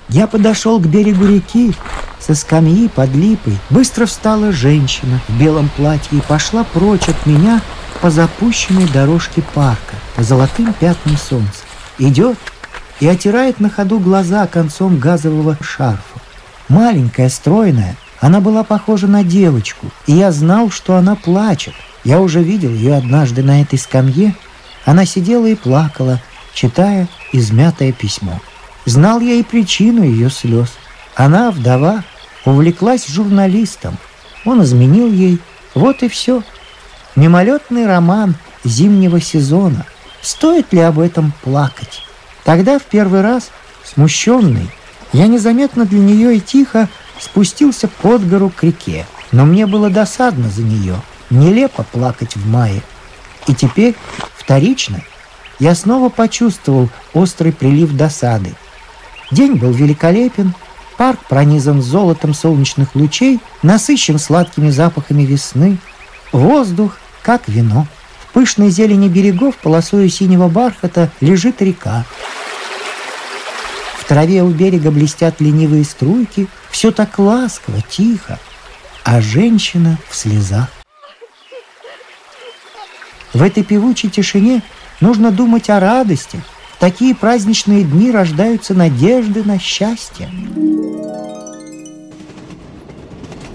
Я 0.09 0.27
подошел 0.27 0.79
к 0.79 0.87
берегу 0.87 1.27
реки, 1.27 1.75
со 2.25 2.35
скамьи 2.35 2.89
под 2.89 3.15
липой 3.15 3.59
быстро 3.71 4.07
встала 4.07 4.53
женщина 4.53 5.21
в 5.29 5.39
белом 5.39 5.69
платье 5.77 6.19
и 6.19 6.21
пошла 6.21 6.65
прочь 6.65 7.09
от 7.09 7.27
меня 7.27 7.61
по 8.01 8.11
запущенной 8.11 8.89
дорожке 8.89 9.43
парка, 9.55 9.97
по 10.15 10.23
золотым 10.23 10.73
пятнам 10.73 11.17
солнца. 11.17 11.65
Идет 11.99 12.39
и 13.01 13.09
отирает 13.09 13.59
на 13.59 13.69
ходу 13.69 13.99
глаза 13.99 14.47
концом 14.47 14.99
газового 14.99 15.59
шарфа. 15.61 16.21
Маленькая, 16.69 17.29
стройная, 17.29 17.97
она 18.21 18.41
была 18.41 18.63
похожа 18.63 19.09
на 19.09 19.25
девочку, 19.25 19.89
и 20.07 20.13
я 20.13 20.31
знал, 20.31 20.71
что 20.71 20.97
она 20.97 21.17
плачет. 21.17 21.75
Я 22.05 22.21
уже 22.21 22.41
видел 22.41 22.71
ее 22.71 22.95
однажды 22.95 23.43
на 23.43 23.63
этой 23.63 23.79
скамье. 23.79 24.37
Она 24.85 25.05
сидела 25.07 25.47
и 25.47 25.57
плакала, 25.57 26.21
читая 26.55 27.09
измятое 27.33 27.91
письмо. 27.91 28.41
Знал 28.85 29.21
я 29.21 29.35
и 29.35 29.43
причину 29.43 30.05
ее 30.05 30.31
слез. 30.31 30.73
Она, 31.17 31.51
вдова, 31.51 32.05
увлеклась 32.45 33.07
журналистом. 33.07 33.99
Он 34.45 34.63
изменил 34.63 35.11
ей. 35.11 35.39
Вот 35.75 36.03
и 36.03 36.09
все. 36.09 36.43
Мимолетный 37.17 37.87
роман 37.87 38.37
зимнего 38.65 39.21
сезона. 39.21 39.87
Стоит 40.21 40.73
ли 40.73 40.81
об 40.81 40.99
этом 40.99 41.33
плакать? 41.43 42.03
Тогда 42.45 42.79
в 42.79 42.83
первый 42.83 43.21
раз, 43.21 43.51
смущенный, 43.85 44.71
я 45.13 45.27
незаметно 45.27 45.85
для 45.85 46.01
нее 46.01 46.37
и 46.37 46.41
тихо 46.41 46.89
спустился 47.19 47.89
под 47.89 48.29
гору 48.29 48.51
к 48.51 48.65
реке. 48.65 49.07
Но 49.31 49.45
мне 49.45 49.67
было 49.67 49.91
досадно 49.91 50.49
за 50.49 50.63
нее. 50.63 50.97
Нелепо 51.31 51.85
плакать 51.85 52.37
в 52.37 52.47
мае. 52.47 52.83
И 53.47 53.55
теперь, 53.55 53.97
вторично, 54.37 55.03
я 55.59 55.75
снова 55.75 56.09
почувствовал 56.09 56.89
острый 57.15 57.53
прилив 57.53 57.93
досады. 57.93 58.55
День 59.31 59.55
был 59.55 59.73
великолепен, 59.73 60.55
парк 61.03 61.19
пронизан 61.29 61.83
золотом 61.83 62.33
солнечных 62.33 62.95
лучей, 62.95 63.41
насыщен 63.65 64.21
сладкими 64.21 64.71
запахами 64.71 65.25
весны, 65.25 65.79
воздух, 66.31 66.97
как 67.23 67.49
вино. 67.49 67.89
В 68.21 68.33
пышной 68.33 68.71
зелени 68.71 69.09
берегов 69.09 69.57
полосою 69.57 70.09
синего 70.09 70.47
бархата 70.47 71.11
лежит 71.21 71.61
река. 71.61 72.05
В 73.99 74.05
траве 74.05 74.45
у 74.45 74.51
берега 74.51 74.93
блестят 74.93 75.41
ленивые 75.41 75.83
струйки, 75.83 76.47
все 76.71 76.93
так 76.93 77.19
ласково, 77.19 77.83
тихо, 77.83 78.39
а 79.03 79.21
женщина 79.21 79.99
в 80.09 80.15
слезах. 80.15 80.69
В 83.35 83.43
этой 83.43 83.65
певучей 83.65 84.09
тишине 84.09 84.63
нужно 85.01 85.33
думать 85.33 85.69
о 85.69 85.81
радости, 85.81 86.41
такие 86.79 87.17
праздничные 87.17 87.83
дни 87.83 88.13
рождаются 88.13 88.73
надежды 88.73 89.43
на 89.43 89.59
счастье. 89.59 90.31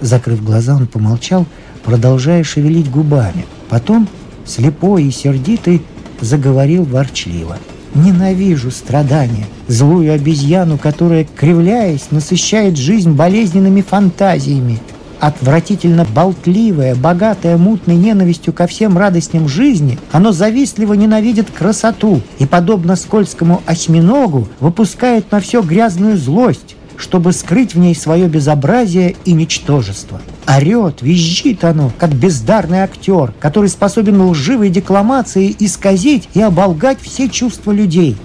Закрыв 0.00 0.44
глаза, 0.44 0.76
он 0.76 0.86
помолчал, 0.86 1.46
продолжая 1.84 2.44
шевелить 2.44 2.90
губами. 2.90 3.46
Потом, 3.68 4.08
слепой 4.44 5.04
и 5.04 5.10
сердитый, 5.10 5.82
заговорил 6.20 6.84
ворчливо. 6.84 7.56
Ненавижу 7.94 8.70
страдания, 8.70 9.46
злую 9.66 10.12
обезьяну, 10.12 10.78
которая, 10.78 11.26
кривляясь, 11.36 12.10
насыщает 12.10 12.76
жизнь 12.76 13.12
болезненными 13.12 13.80
фантазиями. 13.80 14.78
Отвратительно 15.20 16.04
болтливое, 16.04 16.94
богатое 16.94 17.56
мутной 17.56 17.96
ненавистью 17.96 18.52
ко 18.52 18.68
всем 18.68 18.96
радостям 18.96 19.48
жизни, 19.48 19.98
оно 20.12 20.30
завистливо 20.30 20.94
ненавидит 20.94 21.50
красоту 21.50 22.20
и, 22.38 22.46
подобно 22.46 22.94
скользкому 22.94 23.60
осьминогу, 23.66 24.46
выпускает 24.60 25.32
на 25.32 25.40
все 25.40 25.60
грязную 25.60 26.16
злость, 26.16 26.76
чтобы 26.98 27.32
скрыть 27.32 27.74
в 27.74 27.78
ней 27.78 27.94
свое 27.94 28.26
безобразие 28.26 29.16
и 29.24 29.32
ничтожество. 29.32 30.20
Орет, 30.46 31.00
визжит 31.00 31.64
оно, 31.64 31.92
как 31.98 32.12
бездарный 32.14 32.80
актер, 32.80 33.32
который 33.38 33.70
способен 33.70 34.20
лживой 34.22 34.68
декламацией 34.68 35.56
исказить 35.58 36.28
и 36.34 36.42
оболгать 36.42 36.98
все 37.00 37.28
чувства 37.28 37.72
людей. 37.72 38.16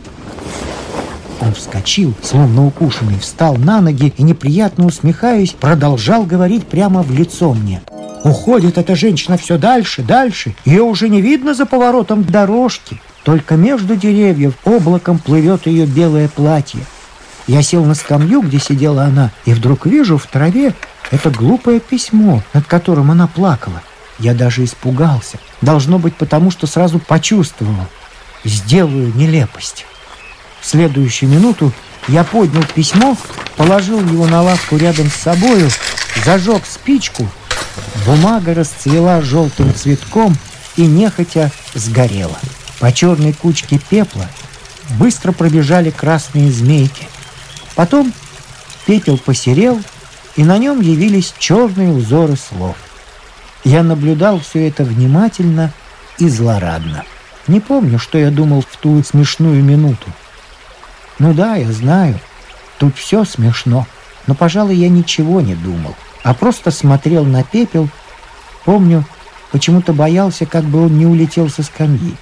Он 1.41 1.53
вскочил, 1.53 2.13
словно 2.23 2.65
укушенный, 2.65 3.19
встал 3.19 3.55
на 3.57 3.81
ноги 3.81 4.13
и, 4.17 4.23
неприятно 4.23 4.85
усмехаясь, 4.85 5.51
продолжал 5.51 6.23
говорить 6.23 6.65
прямо 6.65 7.03
в 7.03 7.11
лицо 7.11 7.53
мне. 7.53 7.81
Уходит 8.23 8.77
эта 8.77 8.95
женщина 8.95 9.37
все 9.37 9.57
дальше, 9.57 10.01
дальше. 10.01 10.55
Ее 10.63 10.83
уже 10.83 11.09
не 11.09 11.21
видно 11.21 11.53
за 11.53 11.65
поворотом 11.65 12.23
дорожки. 12.23 13.01
Только 13.25 13.55
между 13.55 13.95
деревьев 13.97 14.53
облаком 14.63 15.19
плывет 15.19 15.67
ее 15.67 15.85
белое 15.85 16.29
платье. 16.29 16.79
Я 17.47 17.61
сел 17.61 17.83
на 17.83 17.93
скамью, 17.95 18.41
где 18.41 18.59
сидела 18.59 19.03
она, 19.03 19.31
и 19.45 19.53
вдруг 19.53 19.85
вижу 19.85 20.17
в 20.17 20.25
траве 20.27 20.73
это 21.11 21.29
глупое 21.29 21.79
письмо, 21.79 22.41
над 22.53 22.65
которым 22.65 23.11
она 23.11 23.27
плакала. 23.27 23.81
Я 24.19 24.33
даже 24.33 24.63
испугался. 24.63 25.39
Должно 25.61 25.99
быть 25.99 26.15
потому, 26.15 26.51
что 26.51 26.67
сразу 26.67 26.99
почувствовал. 26.99 27.87
Сделаю 28.43 29.13
нелепость. 29.15 29.85
В 30.61 30.65
следующую 30.65 31.29
минуту 31.29 31.73
я 32.07 32.23
поднял 32.23 32.63
письмо, 32.73 33.17
положил 33.57 33.99
его 33.99 34.25
на 34.27 34.41
лавку 34.41 34.77
рядом 34.77 35.09
с 35.09 35.15
собою, 35.15 35.69
зажег 36.23 36.63
спичку. 36.65 37.27
Бумага 38.05 38.53
расцвела 38.53 39.21
желтым 39.21 39.73
цветком 39.73 40.35
и 40.77 40.85
нехотя 40.85 41.51
сгорела. 41.73 42.37
По 42.79 42.91
черной 42.91 43.33
кучке 43.33 43.79
пепла 43.89 44.27
быстро 44.97 45.31
пробежали 45.31 45.89
красные 45.89 46.51
змейки. 46.51 47.07
Потом 47.75 48.13
пепел 48.85 49.17
посерел, 49.17 49.81
и 50.35 50.43
на 50.43 50.57
нем 50.57 50.81
явились 50.81 51.33
черные 51.37 51.91
узоры 51.91 52.35
слов. 52.35 52.75
Я 53.63 53.83
наблюдал 53.83 54.39
все 54.39 54.67
это 54.67 54.83
внимательно 54.83 55.71
и 56.17 56.27
злорадно. 56.27 57.03
Не 57.47 57.59
помню, 57.59 57.99
что 57.99 58.17
я 58.17 58.31
думал 58.31 58.61
в 58.61 58.77
ту 58.77 59.03
смешную 59.03 59.63
минуту. 59.63 60.07
Ну 61.19 61.33
да, 61.33 61.55
я 61.55 61.71
знаю, 61.71 62.19
тут 62.77 62.97
все 62.97 63.23
смешно, 63.23 63.85
но, 64.27 64.35
пожалуй, 64.35 64.75
я 64.75 64.89
ничего 64.89 65.41
не 65.41 65.55
думал, 65.55 65.95
а 66.23 66.33
просто 66.33 66.71
смотрел 66.71 67.25
на 67.25 67.43
пепел. 67.43 67.89
Помню, 68.65 69.05
почему-то 69.51 69.93
боялся, 69.93 70.45
как 70.45 70.63
бы 70.63 70.85
он 70.85 70.97
не 70.97 71.05
улетел 71.05 71.49
со 71.49 71.63
скамьи. 71.63 72.15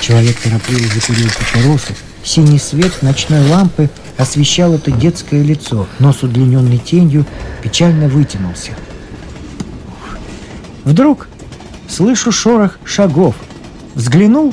Человек 0.00 0.36
торопливо 0.40 0.86
закурил 0.94 1.28
папиросу, 1.30 1.94
Синий 2.26 2.58
свет 2.58 3.02
ночной 3.02 3.48
лампы 3.48 3.88
освещал 4.18 4.74
это 4.74 4.90
детское 4.90 5.44
лицо. 5.44 5.86
Нос 6.00 6.24
удлиненной 6.24 6.78
тенью 6.78 7.24
печально 7.62 8.08
вытянулся. 8.08 8.72
Вдруг 10.82 11.28
слышу 11.88 12.32
шорох 12.32 12.80
шагов. 12.84 13.36
Взглянул. 13.94 14.52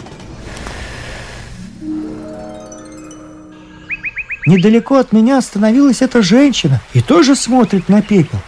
Недалеко 4.46 4.98
от 4.98 5.12
меня 5.12 5.40
остановилась 5.40 6.04
эта 6.04 6.22
женщина 6.22 6.80
и 6.94 7.02
тоже 7.02 7.36
смотрит 7.36 7.90
на 7.90 8.04
пепел. 8.04 8.40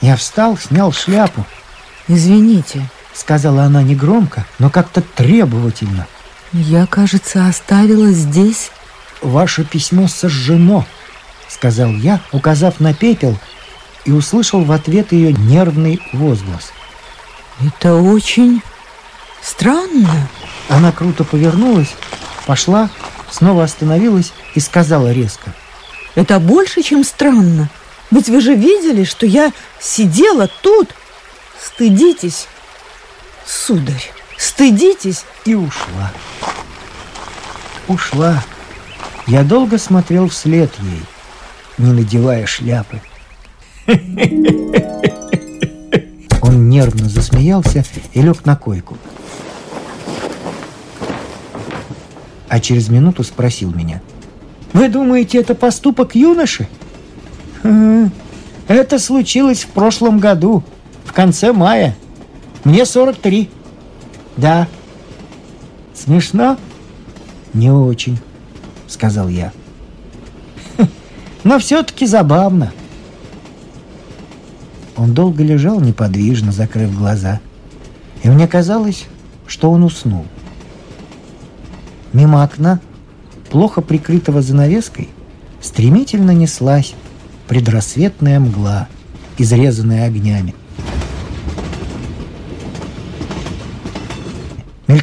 Я 0.00 0.16
встал, 0.16 0.58
снял 0.58 0.90
шляпу. 0.90 1.46
«Извините»,— 2.08 2.82
сказала 3.14 3.62
она 3.62 3.84
негромко, 3.84 4.44
но 4.58 4.68
как-то 4.68 5.00
требовательно. 5.00 6.08
«Я, 6.54 6.86
кажется, 6.86 7.48
оставила 7.48 8.12
здесь...» 8.12 8.70
«Ваше 9.20 9.64
письмо 9.64 10.06
сожжено»,— 10.06 10.86
сказал 11.48 11.90
я, 11.90 12.20
указав 12.30 12.78
на 12.78 12.94
пепел, 12.94 13.36
и 14.04 14.12
услышал 14.12 14.62
в 14.62 14.70
ответ 14.70 15.10
ее 15.10 15.32
нервный 15.32 16.00
возглас. 16.12 16.72
«Это 17.60 17.96
очень 17.96 18.62
странно». 19.42 20.28
Она 20.68 20.92
круто 20.92 21.24
повернулась, 21.24 21.92
пошла, 22.46 22.88
снова 23.32 23.64
остановилась 23.64 24.32
и 24.54 24.60
сказала 24.60 25.12
резко. 25.12 25.52
«Это 26.14 26.38
больше, 26.38 26.82
чем 26.82 27.02
странно. 27.02 27.68
Ведь 28.12 28.28
вы 28.28 28.40
же 28.40 28.54
видели, 28.54 29.02
что 29.02 29.26
я 29.26 29.52
сидела 29.80 30.48
тут. 30.62 30.90
Стыдитесь, 31.60 32.46
сударь, 33.44 34.13
стыдитесь». 34.44 35.24
И 35.44 35.54
ушла 35.54 36.12
ушла. 37.88 38.42
Я 39.26 39.42
долго 39.42 39.78
смотрел 39.78 40.28
вслед 40.28 40.70
ей, 40.80 41.02
не 41.78 41.92
надевая 41.92 42.46
шляпы. 42.46 43.00
Он 46.42 46.68
нервно 46.68 47.08
засмеялся 47.08 47.84
и 48.12 48.22
лег 48.22 48.44
на 48.44 48.56
койку. 48.56 48.98
А 52.48 52.60
через 52.60 52.88
минуту 52.88 53.24
спросил 53.24 53.72
меня. 53.72 54.00
«Вы 54.72 54.88
думаете, 54.88 55.38
это 55.38 55.54
поступок 55.54 56.14
юноши?» 56.14 56.68
«Это 58.68 58.98
случилось 58.98 59.64
в 59.64 59.68
прошлом 59.68 60.18
году, 60.18 60.62
в 61.04 61.12
конце 61.12 61.52
мая. 61.52 61.96
Мне 62.64 62.86
43. 62.86 63.50
Да. 64.36 64.68
Смешно?» 65.94 66.58
«Не 67.52 67.70
очень»,— 67.70 68.18
сказал 68.88 69.28
я. 69.28 69.52
«Но 71.44 71.58
все-таки 71.58 72.06
забавно». 72.06 72.72
Он 74.96 75.14
долго 75.14 75.42
лежал 75.42 75.80
неподвижно, 75.80 76.52
закрыв 76.52 76.96
глаза. 76.96 77.40
И 78.22 78.28
мне 78.28 78.48
казалось, 78.48 79.06
что 79.46 79.70
он 79.70 79.84
уснул. 79.84 80.24
Мимо 82.12 82.42
окна, 82.42 82.80
плохо 83.50 83.82
прикрытого 83.82 84.40
занавеской, 84.40 85.08
стремительно 85.60 86.30
неслась 86.30 86.94
предрассветная 87.48 88.40
мгла, 88.40 88.88
изрезанная 89.36 90.06
огнями. 90.06 90.54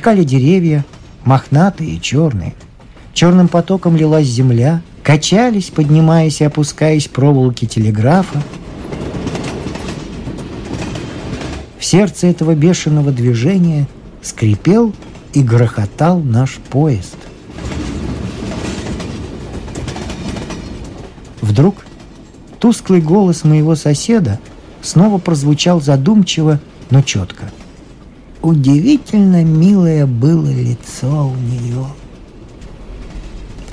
Мелькали 0.01 0.23
деревья, 0.23 0.83
мохнатые 1.25 1.91
и 1.91 2.01
черные. 2.01 2.55
Черным 3.13 3.47
потоком 3.47 3.95
лилась 3.95 4.25
земля, 4.25 4.81
качались, 5.03 5.69
поднимаясь 5.69 6.41
и 6.41 6.43
опускаясь 6.43 7.07
проволоки 7.07 7.65
телеграфа. 7.65 8.41
В 11.77 11.85
сердце 11.85 12.25
этого 12.25 12.55
бешеного 12.55 13.11
движения 13.11 13.87
скрипел 14.23 14.91
и 15.33 15.43
грохотал 15.43 16.17
наш 16.17 16.55
поезд. 16.55 17.17
Вдруг 21.41 21.75
тусклый 22.57 23.01
голос 23.01 23.43
моего 23.43 23.75
соседа 23.75 24.39
снова 24.81 25.19
прозвучал 25.19 25.79
задумчиво, 25.79 26.59
но 26.89 27.03
четко– 27.03 27.51
Удивительно 28.41 29.43
милое 29.43 30.07
было 30.07 30.47
лицо 30.49 31.27
у 31.27 31.35
нее. 31.35 31.85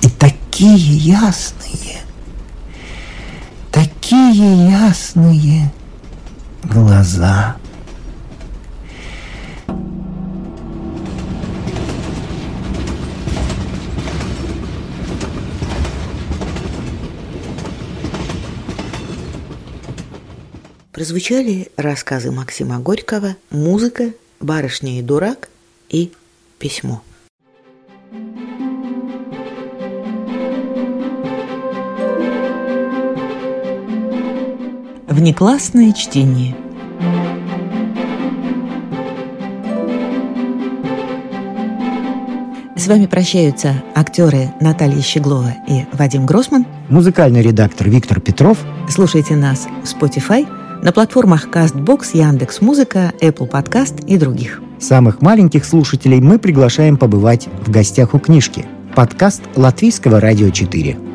И 0.02 0.08
такие 0.10 0.76
ясные, 0.76 2.02
такие 3.72 4.68
ясные 4.70 5.72
глаза. 6.64 7.56
Прозвучали 20.92 21.70
рассказы 21.76 22.32
Максима 22.32 22.80
Горького, 22.80 23.36
музыка 23.50 24.12
«Барышня 24.41 24.99
и 24.99 25.03
дурак» 25.03 25.49
и 25.89 26.12
«Письмо». 26.59 27.03
Внеклассное 35.09 35.93
чтение– 35.93 36.57
С 42.78 42.86
вами 42.86 43.07
прощаются 43.07 43.82
актеры 43.95 44.55
Наталья 44.61 45.03
Щеглова 45.03 45.53
и 45.66 45.84
Вадим 45.93 46.24
Гросман. 46.24 46.64
Музыкальный 46.89 47.43
редактор 47.43 47.89
Виктор 47.89 48.20
Петров. 48.20 48.57
Слушайте 48.89 49.34
нас 49.34 49.66
в 49.82 49.84
Spotify, 49.84 50.47
на 50.82 50.92
платформах 50.92 51.48
CastBox, 51.48 52.10
Яндекс.Музыка, 52.14 53.12
Apple 53.20 53.50
Podcast 53.50 54.04
и 54.06 54.16
других. 54.16 54.60
Самых 54.78 55.20
маленьких 55.22 55.64
слушателей 55.64 56.20
мы 56.20 56.38
приглашаем 56.38 56.96
побывать 56.96 57.48
в 57.66 57.70
гостях 57.70 58.14
у 58.14 58.18
книжки. 58.18 58.66
Подкаст 58.94 59.42
Латвийского 59.56 60.20
радио 60.20 60.50
4. 60.50 61.07